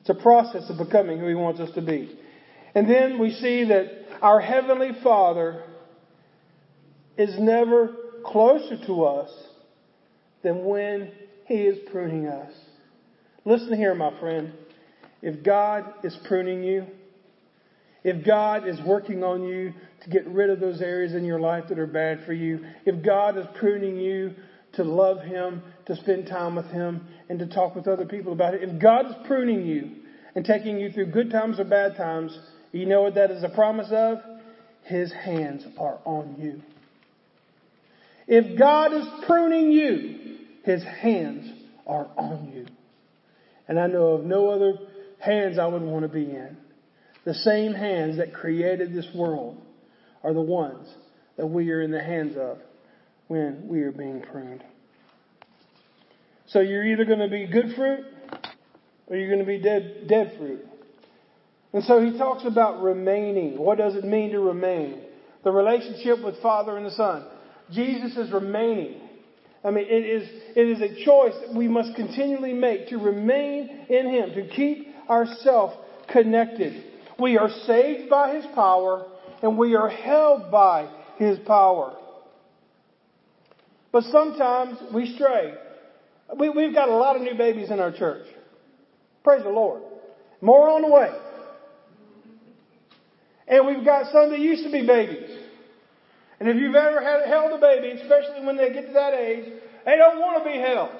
It's 0.00 0.10
a 0.10 0.14
process 0.14 0.68
of 0.70 0.84
becoming 0.84 1.18
who 1.18 1.28
He 1.28 1.34
wants 1.34 1.60
us 1.60 1.70
to 1.74 1.82
be. 1.82 2.18
And 2.74 2.88
then 2.88 3.18
we 3.18 3.30
see 3.30 3.64
that 3.64 3.86
our 4.22 4.40
Heavenly 4.40 4.90
Father 5.02 5.62
is 7.16 7.34
never 7.38 7.94
closer 8.24 8.76
to 8.86 9.04
us 9.04 9.30
than 10.42 10.64
when 10.64 11.10
He 11.46 11.54
is 11.54 11.78
pruning 11.90 12.26
us. 12.26 12.52
Listen 13.44 13.76
here, 13.76 13.94
my 13.94 14.18
friend. 14.20 14.52
If 15.22 15.44
God 15.44 15.84
is 16.04 16.16
pruning 16.26 16.62
you, 16.62 16.86
if 18.04 18.24
God 18.24 18.68
is 18.68 18.78
working 18.86 19.24
on 19.24 19.42
you 19.42 19.72
to 20.02 20.10
get 20.10 20.26
rid 20.28 20.50
of 20.50 20.60
those 20.60 20.80
areas 20.80 21.14
in 21.14 21.24
your 21.24 21.40
life 21.40 21.64
that 21.68 21.78
are 21.78 21.86
bad 21.86 22.20
for 22.24 22.32
you, 22.32 22.60
if 22.86 23.04
God 23.04 23.36
is 23.36 23.46
pruning 23.58 23.96
you 23.96 24.32
to 24.74 24.84
love 24.84 25.22
Him, 25.22 25.62
to 25.86 25.96
spend 25.96 26.26
time 26.26 26.54
with 26.54 26.66
Him, 26.66 27.06
and 27.28 27.38
to 27.38 27.46
talk 27.46 27.74
with 27.74 27.88
other 27.88 28.06
people 28.06 28.32
about 28.32 28.54
it, 28.54 28.62
if 28.62 28.80
God 28.80 29.06
is 29.06 29.14
pruning 29.26 29.66
you 29.66 29.90
and 30.34 30.44
taking 30.44 30.78
you 30.78 30.90
through 30.90 31.10
good 31.10 31.30
times 31.30 31.58
or 31.58 31.64
bad 31.64 31.96
times, 31.96 32.38
you 32.72 32.86
know 32.86 33.02
what 33.02 33.14
that 33.14 33.30
is 33.30 33.42
a 33.42 33.48
promise 33.48 33.88
of? 33.90 34.18
His 34.84 35.12
hands 35.12 35.66
are 35.78 35.98
on 36.04 36.36
you. 36.38 36.62
If 38.28 38.58
God 38.58 38.92
is 38.92 39.06
pruning 39.26 39.72
you, 39.72 40.36
His 40.62 40.84
hands 40.84 41.50
are 41.86 42.08
on 42.16 42.52
you. 42.54 42.66
And 43.66 43.80
I 43.80 43.86
know 43.86 44.08
of 44.08 44.24
no 44.24 44.50
other 44.50 44.74
hands 45.18 45.58
I 45.58 45.66
would 45.66 45.82
want 45.82 46.02
to 46.02 46.08
be 46.08 46.24
in. 46.24 46.56
The 47.24 47.34
same 47.34 47.72
hands 47.72 48.18
that 48.18 48.34
created 48.34 48.94
this 48.94 49.08
world 49.14 49.60
are 50.22 50.34
the 50.34 50.42
ones 50.42 50.86
that 51.38 51.46
we 51.46 51.70
are 51.70 51.80
in 51.80 51.90
the 51.90 52.02
hands 52.02 52.36
of 52.36 52.58
when 53.28 53.66
we 53.66 53.80
are 53.80 53.92
being 53.92 54.22
pruned. 54.22 54.62
So 56.48 56.60
you're 56.60 56.84
either 56.84 57.04
going 57.04 57.18
to 57.20 57.28
be 57.28 57.46
good 57.46 57.74
fruit 57.76 58.04
or 59.06 59.16
you're 59.16 59.28
going 59.28 59.40
to 59.40 59.46
be 59.46 59.58
dead, 59.60 60.06
dead 60.06 60.34
fruit. 60.38 60.66
And 61.72 61.84
so 61.84 62.02
he 62.02 62.16
talks 62.16 62.44
about 62.44 62.82
remaining. 62.82 63.58
What 63.58 63.78
does 63.78 63.94
it 63.94 64.04
mean 64.04 64.32
to 64.32 64.40
remain? 64.40 65.02
The 65.44 65.50
relationship 65.50 66.22
with 66.22 66.40
Father 66.42 66.76
and 66.76 66.84
the 66.84 66.90
Son. 66.90 67.26
Jesus 67.72 68.16
is 68.16 68.32
remaining. 68.32 69.00
I 69.64 69.70
mean, 69.70 69.86
it 69.88 70.04
is, 70.04 70.28
it 70.56 70.68
is 70.68 70.80
a 70.80 71.04
choice 71.04 71.34
that 71.46 71.54
we 71.54 71.68
must 71.68 71.94
continually 71.96 72.52
make 72.52 72.88
to 72.88 72.98
remain 72.98 73.86
in 73.88 74.08
Him, 74.08 74.30
to 74.34 74.48
keep 74.48 74.88
ourselves 75.08 75.74
connected. 76.10 76.84
We 77.18 77.36
are 77.36 77.50
saved 77.66 78.08
by 78.08 78.34
His 78.34 78.46
power 78.54 79.06
and 79.42 79.58
we 79.58 79.74
are 79.74 79.88
held 79.88 80.50
by 80.50 80.88
His 81.16 81.38
power. 81.40 81.96
But 83.90 84.04
sometimes 84.04 84.78
we 84.94 85.14
stray. 85.14 85.54
We, 86.38 86.50
we've 86.50 86.74
got 86.74 86.88
a 86.88 86.94
lot 86.94 87.16
of 87.16 87.22
new 87.22 87.36
babies 87.36 87.70
in 87.70 87.80
our 87.80 87.92
church. 87.92 88.26
Praise 89.24 89.42
the 89.42 89.50
Lord. 89.50 89.82
More 90.40 90.68
on 90.68 90.82
the 90.82 90.88
way. 90.88 91.10
And 93.48 93.66
we've 93.66 93.84
got 93.84 94.12
some 94.12 94.30
that 94.30 94.38
used 94.38 94.62
to 94.64 94.70
be 94.70 94.86
babies. 94.86 95.37
And 96.40 96.48
if 96.48 96.56
you've 96.56 96.74
ever 96.74 97.02
had, 97.02 97.26
held 97.26 97.52
a 97.52 97.58
baby, 97.58 98.00
especially 98.00 98.44
when 98.46 98.56
they 98.56 98.72
get 98.72 98.86
to 98.86 98.92
that 98.92 99.14
age, 99.14 99.52
they 99.84 99.96
don't 99.96 100.20
want 100.20 100.42
to 100.42 100.50
be 100.50 100.58
held. 100.58 100.90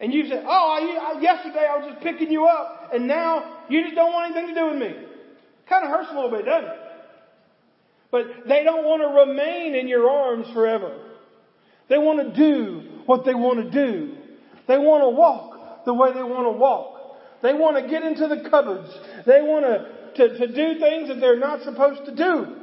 And 0.00 0.12
you 0.12 0.28
say, 0.28 0.42
oh, 0.44 1.14
I, 1.14 1.20
yesterday 1.20 1.66
I 1.68 1.78
was 1.78 1.92
just 1.92 2.02
picking 2.02 2.30
you 2.30 2.44
up, 2.44 2.90
and 2.92 3.06
now 3.06 3.64
you 3.68 3.82
just 3.84 3.94
don't 3.94 4.12
want 4.12 4.34
anything 4.34 4.54
to 4.54 4.60
do 4.60 4.70
with 4.70 4.78
me. 4.78 4.96
Kind 5.68 5.84
of 5.84 5.90
hurts 5.90 6.08
a 6.10 6.14
little 6.14 6.30
bit, 6.30 6.44
doesn't 6.44 6.70
it? 6.70 6.78
But 8.10 8.26
they 8.46 8.62
don't 8.62 8.84
want 8.84 9.02
to 9.02 9.30
remain 9.30 9.74
in 9.74 9.88
your 9.88 10.08
arms 10.10 10.46
forever. 10.52 10.94
They 11.88 11.98
want 11.98 12.20
to 12.20 12.36
do 12.36 13.02
what 13.06 13.24
they 13.24 13.34
want 13.34 13.64
to 13.64 13.70
do. 13.70 14.16
They 14.68 14.78
want 14.78 15.02
to 15.02 15.08
walk 15.08 15.84
the 15.84 15.94
way 15.94 16.12
they 16.12 16.22
want 16.22 16.46
to 16.46 16.58
walk. 16.58 17.16
They 17.42 17.52
want 17.52 17.82
to 17.82 17.90
get 17.90 18.02
into 18.02 18.28
the 18.28 18.48
cupboards. 18.48 18.88
They 19.26 19.40
want 19.42 19.64
to, 19.64 20.28
to, 20.28 20.38
to 20.38 20.46
do 20.46 20.78
things 20.78 21.08
that 21.08 21.20
they're 21.20 21.38
not 21.38 21.62
supposed 21.62 22.04
to 22.06 22.14
do. 22.14 22.61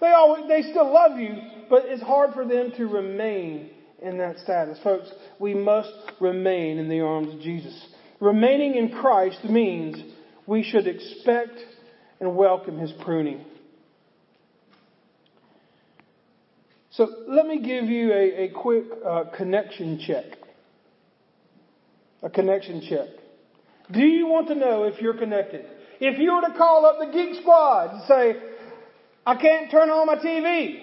They 0.00 0.10
always, 0.10 0.44
they 0.48 0.62
still 0.62 0.92
love 0.92 1.18
you, 1.18 1.36
but 1.70 1.84
it's 1.86 2.02
hard 2.02 2.34
for 2.34 2.44
them 2.46 2.72
to 2.76 2.86
remain 2.86 3.70
in 4.02 4.18
that 4.18 4.38
status. 4.38 4.78
Folks, 4.82 5.10
we 5.38 5.54
must 5.54 5.92
remain 6.20 6.78
in 6.78 6.88
the 6.88 7.00
arms 7.00 7.34
of 7.34 7.40
Jesus. 7.40 7.86
Remaining 8.20 8.74
in 8.74 8.90
Christ 8.90 9.44
means 9.44 9.96
we 10.46 10.62
should 10.62 10.86
expect 10.86 11.58
and 12.20 12.36
welcome 12.36 12.78
His 12.78 12.92
pruning. 13.04 13.44
So 16.90 17.08
let 17.26 17.46
me 17.46 17.60
give 17.60 17.86
you 17.86 18.12
a, 18.12 18.44
a 18.44 18.48
quick 18.50 18.84
uh, 19.04 19.24
connection 19.36 20.00
check. 20.06 20.24
A 22.22 22.30
connection 22.30 22.82
check. 22.88 23.08
Do 23.90 24.00
you 24.00 24.28
want 24.28 24.48
to 24.48 24.54
know 24.54 24.84
if 24.84 25.00
you're 25.00 25.18
connected? 25.18 25.66
If 26.00 26.18
you 26.18 26.34
were 26.34 26.42
to 26.42 26.56
call 26.56 26.86
up 26.86 26.98
the 27.00 27.12
Geek 27.12 27.40
Squad 27.40 27.94
and 27.94 28.02
say, 28.06 28.53
I 29.26 29.36
can't 29.36 29.70
turn 29.70 29.90
on 29.90 30.06
my 30.06 30.16
TV. 30.16 30.80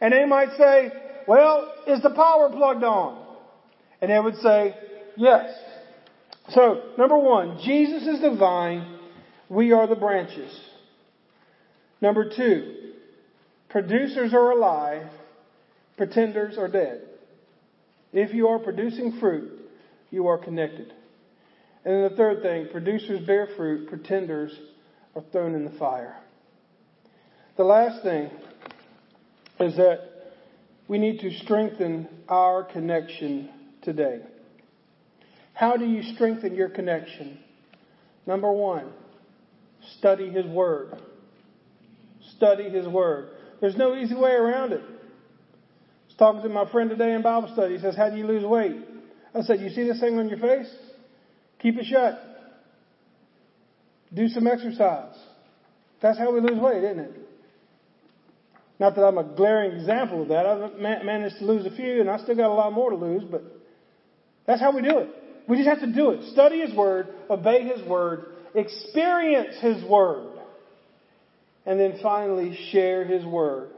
And 0.00 0.12
they 0.12 0.26
might 0.26 0.56
say, 0.58 0.92
well, 1.26 1.72
is 1.86 2.02
the 2.02 2.10
power 2.10 2.50
plugged 2.50 2.84
on? 2.84 3.24
And 4.00 4.10
they 4.10 4.20
would 4.20 4.36
say, 4.36 4.74
yes. 5.16 5.50
So, 6.50 6.82
number 6.98 7.18
one, 7.18 7.58
Jesus 7.64 8.02
is 8.02 8.20
the 8.20 8.36
vine. 8.36 8.98
We 9.48 9.72
are 9.72 9.86
the 9.86 9.94
branches. 9.94 10.52
Number 12.00 12.30
two, 12.34 12.92
producers 13.70 14.34
are 14.34 14.50
alive. 14.50 15.06
Pretenders 15.96 16.58
are 16.58 16.68
dead. 16.68 17.02
If 18.12 18.34
you 18.34 18.48
are 18.48 18.58
producing 18.58 19.18
fruit, 19.20 19.50
you 20.10 20.26
are 20.26 20.38
connected. 20.38 20.92
And 21.84 21.94
then 21.94 22.02
the 22.10 22.16
third 22.16 22.42
thing, 22.42 22.68
producers 22.70 23.26
bear 23.26 23.48
fruit, 23.56 23.88
pretenders 23.88 24.52
are 25.14 25.22
thrown 25.32 25.54
in 25.54 25.64
the 25.64 25.78
fire. 25.78 26.16
The 27.56 27.64
last 27.64 28.02
thing 28.02 28.30
is 29.60 29.76
that 29.76 30.00
we 30.88 30.98
need 30.98 31.20
to 31.20 31.30
strengthen 31.38 32.08
our 32.28 32.64
connection 32.64 33.48
today. 33.82 34.20
How 35.52 35.76
do 35.76 35.84
you 35.84 36.02
strengthen 36.14 36.56
your 36.56 36.68
connection? 36.68 37.38
Number 38.26 38.50
one, 38.50 38.90
study 39.98 40.30
His 40.30 40.46
Word. 40.46 41.00
Study 42.36 42.68
His 42.70 42.88
Word. 42.88 43.30
There's 43.60 43.76
no 43.76 43.94
easy 43.94 44.16
way 44.16 44.32
around 44.32 44.72
it. 44.72 44.82
I 44.82 46.06
was 46.06 46.16
talking 46.18 46.42
to 46.42 46.48
my 46.48 46.70
friend 46.72 46.90
today 46.90 47.14
in 47.14 47.22
Bible 47.22 47.50
study. 47.52 47.76
He 47.76 47.80
says, 47.80 47.96
How 47.96 48.10
do 48.10 48.16
you 48.16 48.26
lose 48.26 48.44
weight? 48.44 48.76
I 49.32 49.42
said, 49.42 49.60
You 49.60 49.70
see 49.70 49.84
this 49.84 50.00
thing 50.00 50.18
on 50.18 50.28
your 50.28 50.38
face? 50.38 50.72
Keep 51.60 51.78
it 51.78 51.86
shut. 51.86 52.20
Do 54.12 54.26
some 54.28 54.46
exercise. 54.48 55.14
That's 56.02 56.18
how 56.18 56.32
we 56.32 56.40
lose 56.40 56.58
weight, 56.60 56.82
isn't 56.82 56.98
it? 56.98 57.23
Not 58.78 58.96
that 58.96 59.04
I'm 59.04 59.18
a 59.18 59.24
glaring 59.24 59.78
example 59.78 60.22
of 60.22 60.28
that. 60.28 60.46
I've 60.46 60.78
managed 60.78 61.38
to 61.38 61.44
lose 61.44 61.64
a 61.64 61.70
few, 61.70 62.00
and 62.00 62.10
I 62.10 62.18
still 62.18 62.34
got 62.34 62.50
a 62.50 62.54
lot 62.54 62.72
more 62.72 62.90
to 62.90 62.96
lose, 62.96 63.22
but 63.24 63.42
that's 64.46 64.60
how 64.60 64.74
we 64.74 64.82
do 64.82 64.98
it. 64.98 65.08
We 65.48 65.56
just 65.56 65.68
have 65.68 65.80
to 65.80 65.92
do 65.92 66.10
it. 66.10 66.32
Study 66.32 66.60
His 66.60 66.74
Word, 66.74 67.08
obey 67.30 67.64
His 67.68 67.86
Word, 67.86 68.26
experience 68.54 69.56
His 69.60 69.84
Word, 69.84 70.38
and 71.66 71.78
then 71.78 71.98
finally 72.02 72.58
share 72.72 73.04
His 73.04 73.24
Word. 73.24 73.70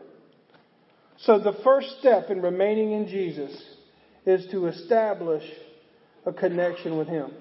So 1.18 1.38
the 1.38 1.58
first 1.64 1.98
step 2.00 2.30
in 2.30 2.40
remaining 2.40 2.92
in 2.92 3.06
Jesus 3.08 3.50
is 4.24 4.46
to 4.50 4.66
establish 4.66 5.42
a 6.24 6.32
connection 6.32 6.96
with 6.96 7.08
Him. 7.08 7.32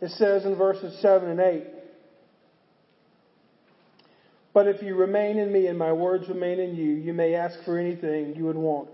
It 0.00 0.10
says 0.10 0.44
in 0.44 0.56
verses 0.56 1.00
7 1.00 1.28
and 1.28 1.40
8, 1.40 1.64
but 4.54 4.68
if 4.68 4.82
you 4.82 4.94
remain 4.94 5.38
in 5.38 5.50
me 5.52 5.66
and 5.68 5.78
my 5.78 5.92
words 5.92 6.28
remain 6.28 6.60
in 6.60 6.76
you, 6.76 6.92
you 6.92 7.12
may 7.12 7.34
ask 7.34 7.62
for 7.64 7.78
anything 7.78 8.34
you 8.36 8.44
would 8.44 8.56
want, 8.56 8.88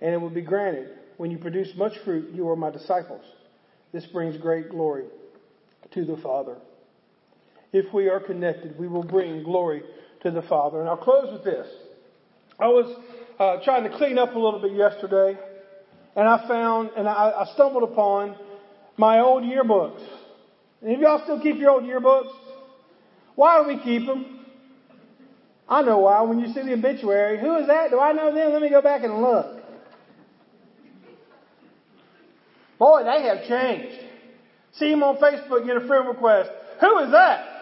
and 0.00 0.12
it 0.12 0.16
will 0.16 0.30
be 0.30 0.42
granted. 0.42 0.90
When 1.16 1.30
you 1.30 1.38
produce 1.38 1.74
much 1.76 1.96
fruit, 2.04 2.34
you 2.34 2.48
are 2.50 2.56
my 2.56 2.70
disciples. 2.70 3.24
This 3.92 4.04
brings 4.06 4.36
great 4.36 4.70
glory 4.70 5.04
to 5.92 6.04
the 6.04 6.16
Father. 6.18 6.56
If 7.72 7.92
we 7.94 8.08
are 8.08 8.20
connected, 8.20 8.78
we 8.78 8.88
will 8.88 9.04
bring 9.04 9.42
glory 9.42 9.82
to 10.22 10.30
the 10.30 10.42
Father. 10.42 10.80
And 10.80 10.88
I'll 10.88 10.96
close 10.96 11.32
with 11.32 11.44
this. 11.44 11.66
I 12.58 12.66
was 12.68 12.94
uh, 13.38 13.64
trying 13.64 13.84
to 13.84 13.96
clean 13.96 14.18
up 14.18 14.34
a 14.34 14.38
little 14.38 14.60
bit 14.60 14.72
yesterday, 14.72 15.38
and 16.16 16.28
I 16.28 16.48
found, 16.48 16.90
and 16.96 17.08
I, 17.08 17.32
I 17.38 17.44
stumbled 17.54 17.84
upon 17.84 18.34
my 18.96 19.20
old 19.20 19.44
yearbooks. 19.44 20.02
Any 20.82 20.94
of 20.94 21.00
y'all 21.00 21.22
still 21.22 21.40
keep 21.40 21.56
your 21.56 21.70
old 21.70 21.84
yearbooks? 21.84 22.32
Why 23.34 23.62
do 23.62 23.68
we 23.68 23.82
keep 23.82 24.06
them? 24.06 24.35
I 25.68 25.82
know 25.82 25.98
why. 25.98 26.22
When 26.22 26.38
you 26.38 26.52
see 26.52 26.62
the 26.62 26.74
obituary, 26.74 27.40
who 27.40 27.56
is 27.58 27.66
that? 27.66 27.90
Do 27.90 27.98
I 27.98 28.12
know 28.12 28.32
them? 28.32 28.52
Let 28.52 28.62
me 28.62 28.70
go 28.70 28.82
back 28.82 29.02
and 29.02 29.20
look. 29.20 29.62
Boy, 32.78 33.02
they 33.04 33.22
have 33.22 33.46
changed. 33.48 34.04
See 34.72 34.90
him 34.92 35.02
on 35.02 35.16
Facebook, 35.16 35.66
get 35.66 35.76
a 35.76 35.86
friend 35.86 36.06
request. 36.06 36.50
Who 36.80 36.98
is 36.98 37.10
that? 37.10 37.52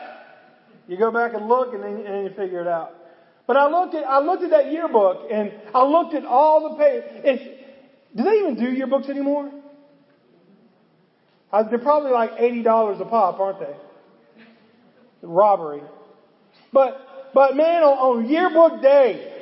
You 0.88 0.98
go 0.98 1.10
back 1.10 1.32
and 1.34 1.48
look, 1.48 1.72
and 1.72 1.82
then 1.82 2.04
and 2.04 2.24
you 2.24 2.30
figure 2.36 2.60
it 2.60 2.66
out. 2.66 2.92
But 3.46 3.56
I 3.56 3.68
looked 3.68 3.94
at 3.94 4.04
I 4.04 4.18
looked 4.18 4.42
at 4.42 4.50
that 4.50 4.72
yearbook, 4.72 5.28
and 5.30 5.52
I 5.74 5.84
looked 5.84 6.14
at 6.14 6.24
all 6.24 6.70
the 6.70 6.76
pages. 6.76 7.46
Do 8.14 8.22
they 8.22 8.38
even 8.38 8.56
do 8.56 8.66
yearbooks 8.66 9.08
anymore? 9.08 9.50
Uh, 11.52 11.62
they're 11.62 11.78
probably 11.78 12.10
like 12.10 12.32
eighty 12.38 12.62
dollars 12.62 12.98
a 13.00 13.04
pop, 13.04 13.38
aren't 13.38 13.60
they? 13.60 13.74
Robbery. 15.22 15.82
But 16.72 17.13
but 17.34 17.56
man, 17.56 17.82
on, 17.82 18.22
on 18.22 18.28
yearbook 18.28 18.80
day, 18.80 19.32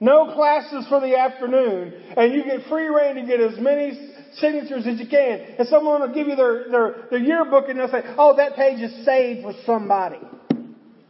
no 0.00 0.32
classes 0.34 0.86
for 0.88 1.00
the 1.00 1.16
afternoon, 1.16 1.92
and 2.16 2.32
you 2.32 2.44
get 2.44 2.68
free 2.68 2.86
rein 2.86 3.16
to 3.16 3.26
get 3.26 3.40
as 3.40 3.58
many 3.58 4.12
signatures 4.34 4.86
as 4.86 4.98
you 5.00 5.08
can. 5.08 5.40
And 5.58 5.66
someone 5.68 6.00
will 6.00 6.14
give 6.14 6.28
you 6.28 6.36
their, 6.36 6.70
their, 6.70 6.96
their 7.10 7.18
yearbook 7.18 7.68
and 7.68 7.78
they'll 7.78 7.88
say, 7.88 8.02
oh, 8.16 8.36
that 8.36 8.54
page 8.54 8.80
is 8.80 9.04
saved 9.04 9.42
for 9.42 9.54
somebody. 9.64 10.20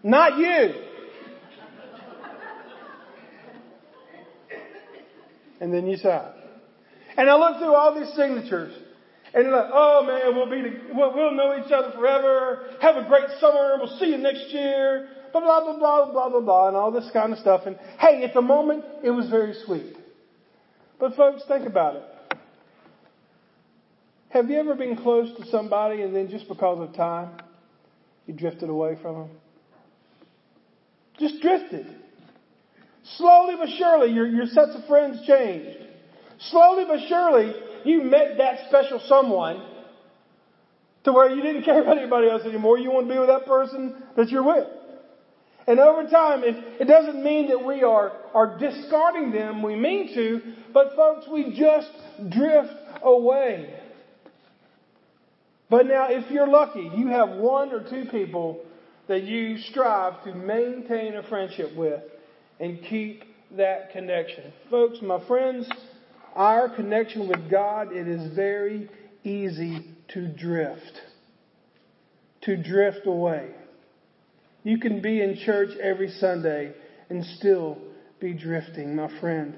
Not 0.02 0.38
you. 0.38 0.84
and 5.60 5.74
then 5.74 5.86
you 5.86 5.96
sign. 5.96 6.32
And 7.16 7.28
I 7.28 7.36
look 7.36 7.58
through 7.58 7.74
all 7.74 7.98
these 7.98 8.14
signatures, 8.14 8.72
and 9.34 9.44
you're 9.44 9.52
like, 9.52 9.70
oh 9.72 10.04
man, 10.06 10.36
we'll 10.36 10.48
be, 10.48 10.62
we'll, 10.94 11.14
we'll 11.14 11.34
know 11.34 11.60
each 11.62 11.72
other 11.72 11.90
forever. 11.96 12.76
Have 12.80 12.96
a 12.96 13.08
great 13.08 13.28
summer. 13.40 13.76
We'll 13.78 13.98
see 13.98 14.06
you 14.06 14.18
next 14.18 14.46
year 14.50 15.08
blah, 15.32 15.40
blah, 15.40 15.62
blah, 15.64 15.78
blah, 15.78 16.12
blah, 16.12 16.28
blah, 16.28 16.40
blah, 16.40 16.68
and 16.68 16.76
all 16.76 16.90
this 16.90 17.08
kind 17.12 17.32
of 17.32 17.38
stuff. 17.38 17.62
And 17.66 17.76
hey, 17.98 18.22
at 18.24 18.34
the 18.34 18.42
moment, 18.42 18.84
it 19.02 19.10
was 19.10 19.28
very 19.28 19.54
sweet. 19.64 19.96
But 20.98 21.14
folks, 21.16 21.42
think 21.46 21.66
about 21.66 21.96
it. 21.96 22.02
Have 24.30 24.50
you 24.50 24.58
ever 24.58 24.74
been 24.74 24.96
close 24.96 25.34
to 25.38 25.46
somebody 25.46 26.02
and 26.02 26.14
then 26.14 26.28
just 26.28 26.48
because 26.48 26.86
of 26.86 26.94
time, 26.94 27.40
you 28.26 28.34
drifted 28.34 28.68
away 28.68 28.98
from 29.00 29.14
them? 29.14 29.30
Just 31.18 31.40
drifted. 31.40 31.86
Slowly 33.16 33.54
but 33.58 33.68
surely, 33.78 34.12
your, 34.12 34.26
your 34.26 34.46
sets 34.46 34.74
of 34.74 34.86
friends 34.86 35.26
changed. 35.26 35.78
Slowly 36.50 36.84
but 36.86 37.00
surely, 37.08 37.54
you 37.84 38.02
met 38.02 38.36
that 38.38 38.68
special 38.68 39.00
someone 39.06 39.62
to 41.04 41.12
where 41.12 41.30
you 41.30 41.42
didn't 41.42 41.62
care 41.64 41.80
about 41.80 41.98
anybody 41.98 42.28
else 42.28 42.42
anymore. 42.44 42.78
You 42.78 42.90
want 42.90 43.08
to 43.08 43.14
be 43.14 43.18
with 43.18 43.28
that 43.28 43.46
person 43.46 44.02
that 44.16 44.28
you're 44.28 44.44
with. 44.44 44.66
And 45.68 45.78
over 45.80 46.08
time, 46.08 46.44
it, 46.44 46.56
it 46.80 46.86
doesn't 46.86 47.22
mean 47.22 47.48
that 47.48 47.62
we 47.62 47.82
are, 47.82 48.12
are 48.32 48.58
discarding 48.58 49.32
them. 49.32 49.62
We 49.62 49.76
mean 49.76 50.14
to, 50.14 50.40
but 50.72 50.96
folks, 50.96 51.28
we 51.30 51.54
just 51.54 51.90
drift 52.30 52.72
away. 53.02 53.78
But 55.68 55.84
now, 55.84 56.08
if 56.08 56.30
you're 56.30 56.48
lucky, 56.48 56.90
you 56.96 57.08
have 57.08 57.28
one 57.28 57.74
or 57.74 57.86
two 57.86 58.06
people 58.10 58.64
that 59.08 59.24
you 59.24 59.58
strive 59.58 60.24
to 60.24 60.34
maintain 60.34 61.16
a 61.16 61.22
friendship 61.28 61.76
with 61.76 62.02
and 62.58 62.82
keep 62.88 63.24
that 63.58 63.92
connection. 63.92 64.50
Folks, 64.70 65.02
my 65.02 65.22
friends, 65.26 65.68
our 66.34 66.74
connection 66.74 67.28
with 67.28 67.50
God, 67.50 67.92
it 67.92 68.08
is 68.08 68.34
very 68.34 68.88
easy 69.22 69.84
to 70.14 70.28
drift. 70.28 71.02
To 72.42 72.56
drift 72.56 73.06
away. 73.06 73.50
You 74.64 74.78
can 74.78 75.00
be 75.00 75.20
in 75.20 75.38
church 75.44 75.70
every 75.80 76.10
Sunday 76.10 76.72
and 77.08 77.24
still 77.38 77.78
be 78.20 78.34
drifting, 78.34 78.96
my 78.96 79.08
friend. 79.20 79.56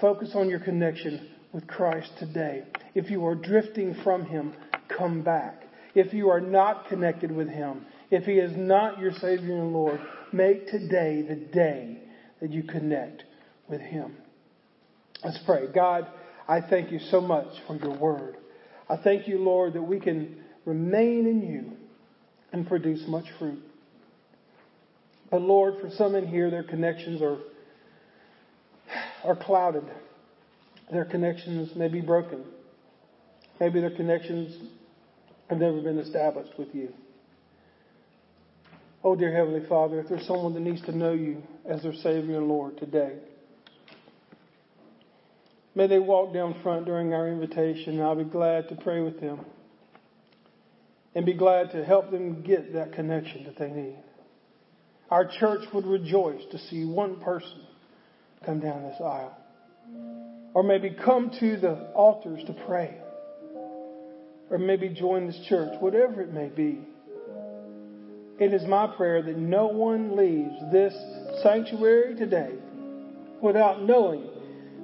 Focus 0.00 0.32
on 0.34 0.48
your 0.48 0.60
connection 0.60 1.30
with 1.52 1.66
Christ 1.66 2.10
today. 2.18 2.64
If 2.94 3.10
you 3.10 3.24
are 3.26 3.34
drifting 3.34 3.94
from 4.02 4.24
Him, 4.24 4.54
come 4.88 5.22
back. 5.22 5.62
If 5.94 6.12
you 6.12 6.30
are 6.30 6.40
not 6.40 6.88
connected 6.88 7.30
with 7.30 7.48
Him, 7.48 7.86
if 8.10 8.24
He 8.24 8.34
is 8.34 8.52
not 8.56 8.98
your 8.98 9.12
Savior 9.12 9.56
and 9.56 9.72
Lord, 9.72 10.00
make 10.32 10.66
today 10.68 11.22
the 11.22 11.36
day 11.36 11.98
that 12.40 12.50
you 12.50 12.62
connect 12.62 13.24
with 13.68 13.80
Him. 13.80 14.16
Let's 15.24 15.38
pray. 15.44 15.66
God, 15.72 16.06
I 16.48 16.60
thank 16.60 16.90
you 16.90 16.98
so 17.10 17.20
much 17.20 17.48
for 17.66 17.76
your 17.76 17.96
word. 17.96 18.36
I 18.88 18.96
thank 18.96 19.28
you, 19.28 19.38
Lord, 19.38 19.74
that 19.74 19.82
we 19.82 20.00
can 20.00 20.36
remain 20.64 21.26
in 21.26 21.42
you 21.42 21.76
and 22.52 22.66
produce 22.66 23.04
much 23.06 23.26
fruit. 23.38 23.62
But 25.30 25.42
Lord, 25.42 25.74
for 25.80 25.90
some 25.90 26.14
in 26.14 26.26
here, 26.26 26.50
their 26.50 26.64
connections 26.64 27.22
are, 27.22 27.38
are 29.24 29.36
clouded. 29.36 29.84
Their 30.90 31.04
connections 31.04 31.74
may 31.76 31.88
be 31.88 32.00
broken. 32.00 32.44
Maybe 33.60 33.80
their 33.80 33.94
connections 33.94 34.56
have 35.48 35.58
never 35.58 35.80
been 35.80 35.98
established 35.98 36.58
with 36.58 36.74
you. 36.74 36.92
Oh, 39.02 39.14
dear 39.14 39.34
Heavenly 39.34 39.66
Father, 39.66 40.00
if 40.00 40.08
there's 40.08 40.26
someone 40.26 40.52
that 40.54 40.60
needs 40.60 40.82
to 40.82 40.92
know 40.92 41.12
you 41.12 41.42
as 41.64 41.82
their 41.82 41.94
Savior 41.94 42.38
and 42.38 42.48
Lord 42.48 42.76
today, 42.76 43.14
may 45.74 45.86
they 45.86 45.98
walk 45.98 46.34
down 46.34 46.60
front 46.62 46.86
during 46.86 47.14
our 47.14 47.28
invitation, 47.28 47.94
and 47.94 48.02
I'll 48.02 48.16
be 48.16 48.24
glad 48.24 48.68
to 48.68 48.74
pray 48.74 49.00
with 49.00 49.20
them 49.20 49.40
and 51.14 51.24
be 51.24 51.34
glad 51.34 51.70
to 51.72 51.84
help 51.84 52.10
them 52.10 52.42
get 52.42 52.74
that 52.74 52.92
connection 52.92 53.44
that 53.44 53.56
they 53.56 53.70
need. 53.70 53.96
Our 55.10 55.26
church 55.26 55.64
would 55.74 55.86
rejoice 55.86 56.42
to 56.52 56.58
see 56.58 56.84
one 56.84 57.20
person 57.20 57.60
come 58.46 58.60
down 58.60 58.84
this 58.84 59.00
aisle. 59.00 59.36
Or 60.54 60.62
maybe 60.62 60.90
come 60.90 61.30
to 61.40 61.56
the 61.56 61.90
altars 61.94 62.42
to 62.46 62.52
pray. 62.66 62.96
Or 64.50 64.58
maybe 64.58 64.88
join 64.88 65.26
this 65.26 65.40
church, 65.48 65.74
whatever 65.80 66.22
it 66.22 66.32
may 66.32 66.48
be. 66.48 66.80
It 68.38 68.54
is 68.54 68.66
my 68.66 68.86
prayer 68.96 69.22
that 69.22 69.36
no 69.36 69.66
one 69.66 70.16
leaves 70.16 70.54
this 70.72 70.94
sanctuary 71.42 72.14
today 72.14 72.54
without 73.42 73.82
knowing 73.82 74.28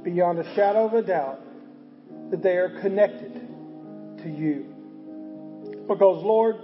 beyond 0.04 0.38
a 0.38 0.54
shadow 0.54 0.86
of 0.86 0.92
a 0.94 1.02
doubt 1.02 1.40
that 2.30 2.42
they 2.42 2.56
are 2.56 2.80
connected 2.80 3.32
to 4.22 4.28
you. 4.28 4.66
Because, 5.88 6.22
Lord, 6.24 6.56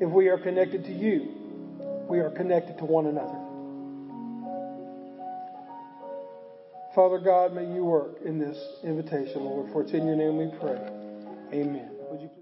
if 0.00 0.10
we 0.10 0.28
are 0.28 0.38
connected 0.38 0.84
to 0.84 0.92
you, 0.92 1.37
we 2.08 2.20
are 2.20 2.30
connected 2.30 2.78
to 2.78 2.84
one 2.84 3.06
another. 3.06 3.38
Father 6.94 7.18
God, 7.18 7.54
may 7.54 7.64
you 7.64 7.84
work 7.84 8.22
in 8.24 8.38
this 8.38 8.58
invitation, 8.82 9.44
Lord, 9.44 9.70
for 9.70 9.82
it's 9.82 9.92
in 9.92 10.06
your 10.06 10.16
name 10.16 10.36
we 10.38 10.46
pray. 10.58 10.80
Amen. 11.52 11.90
Would 12.10 12.20
you 12.20 12.28
please 12.28 12.36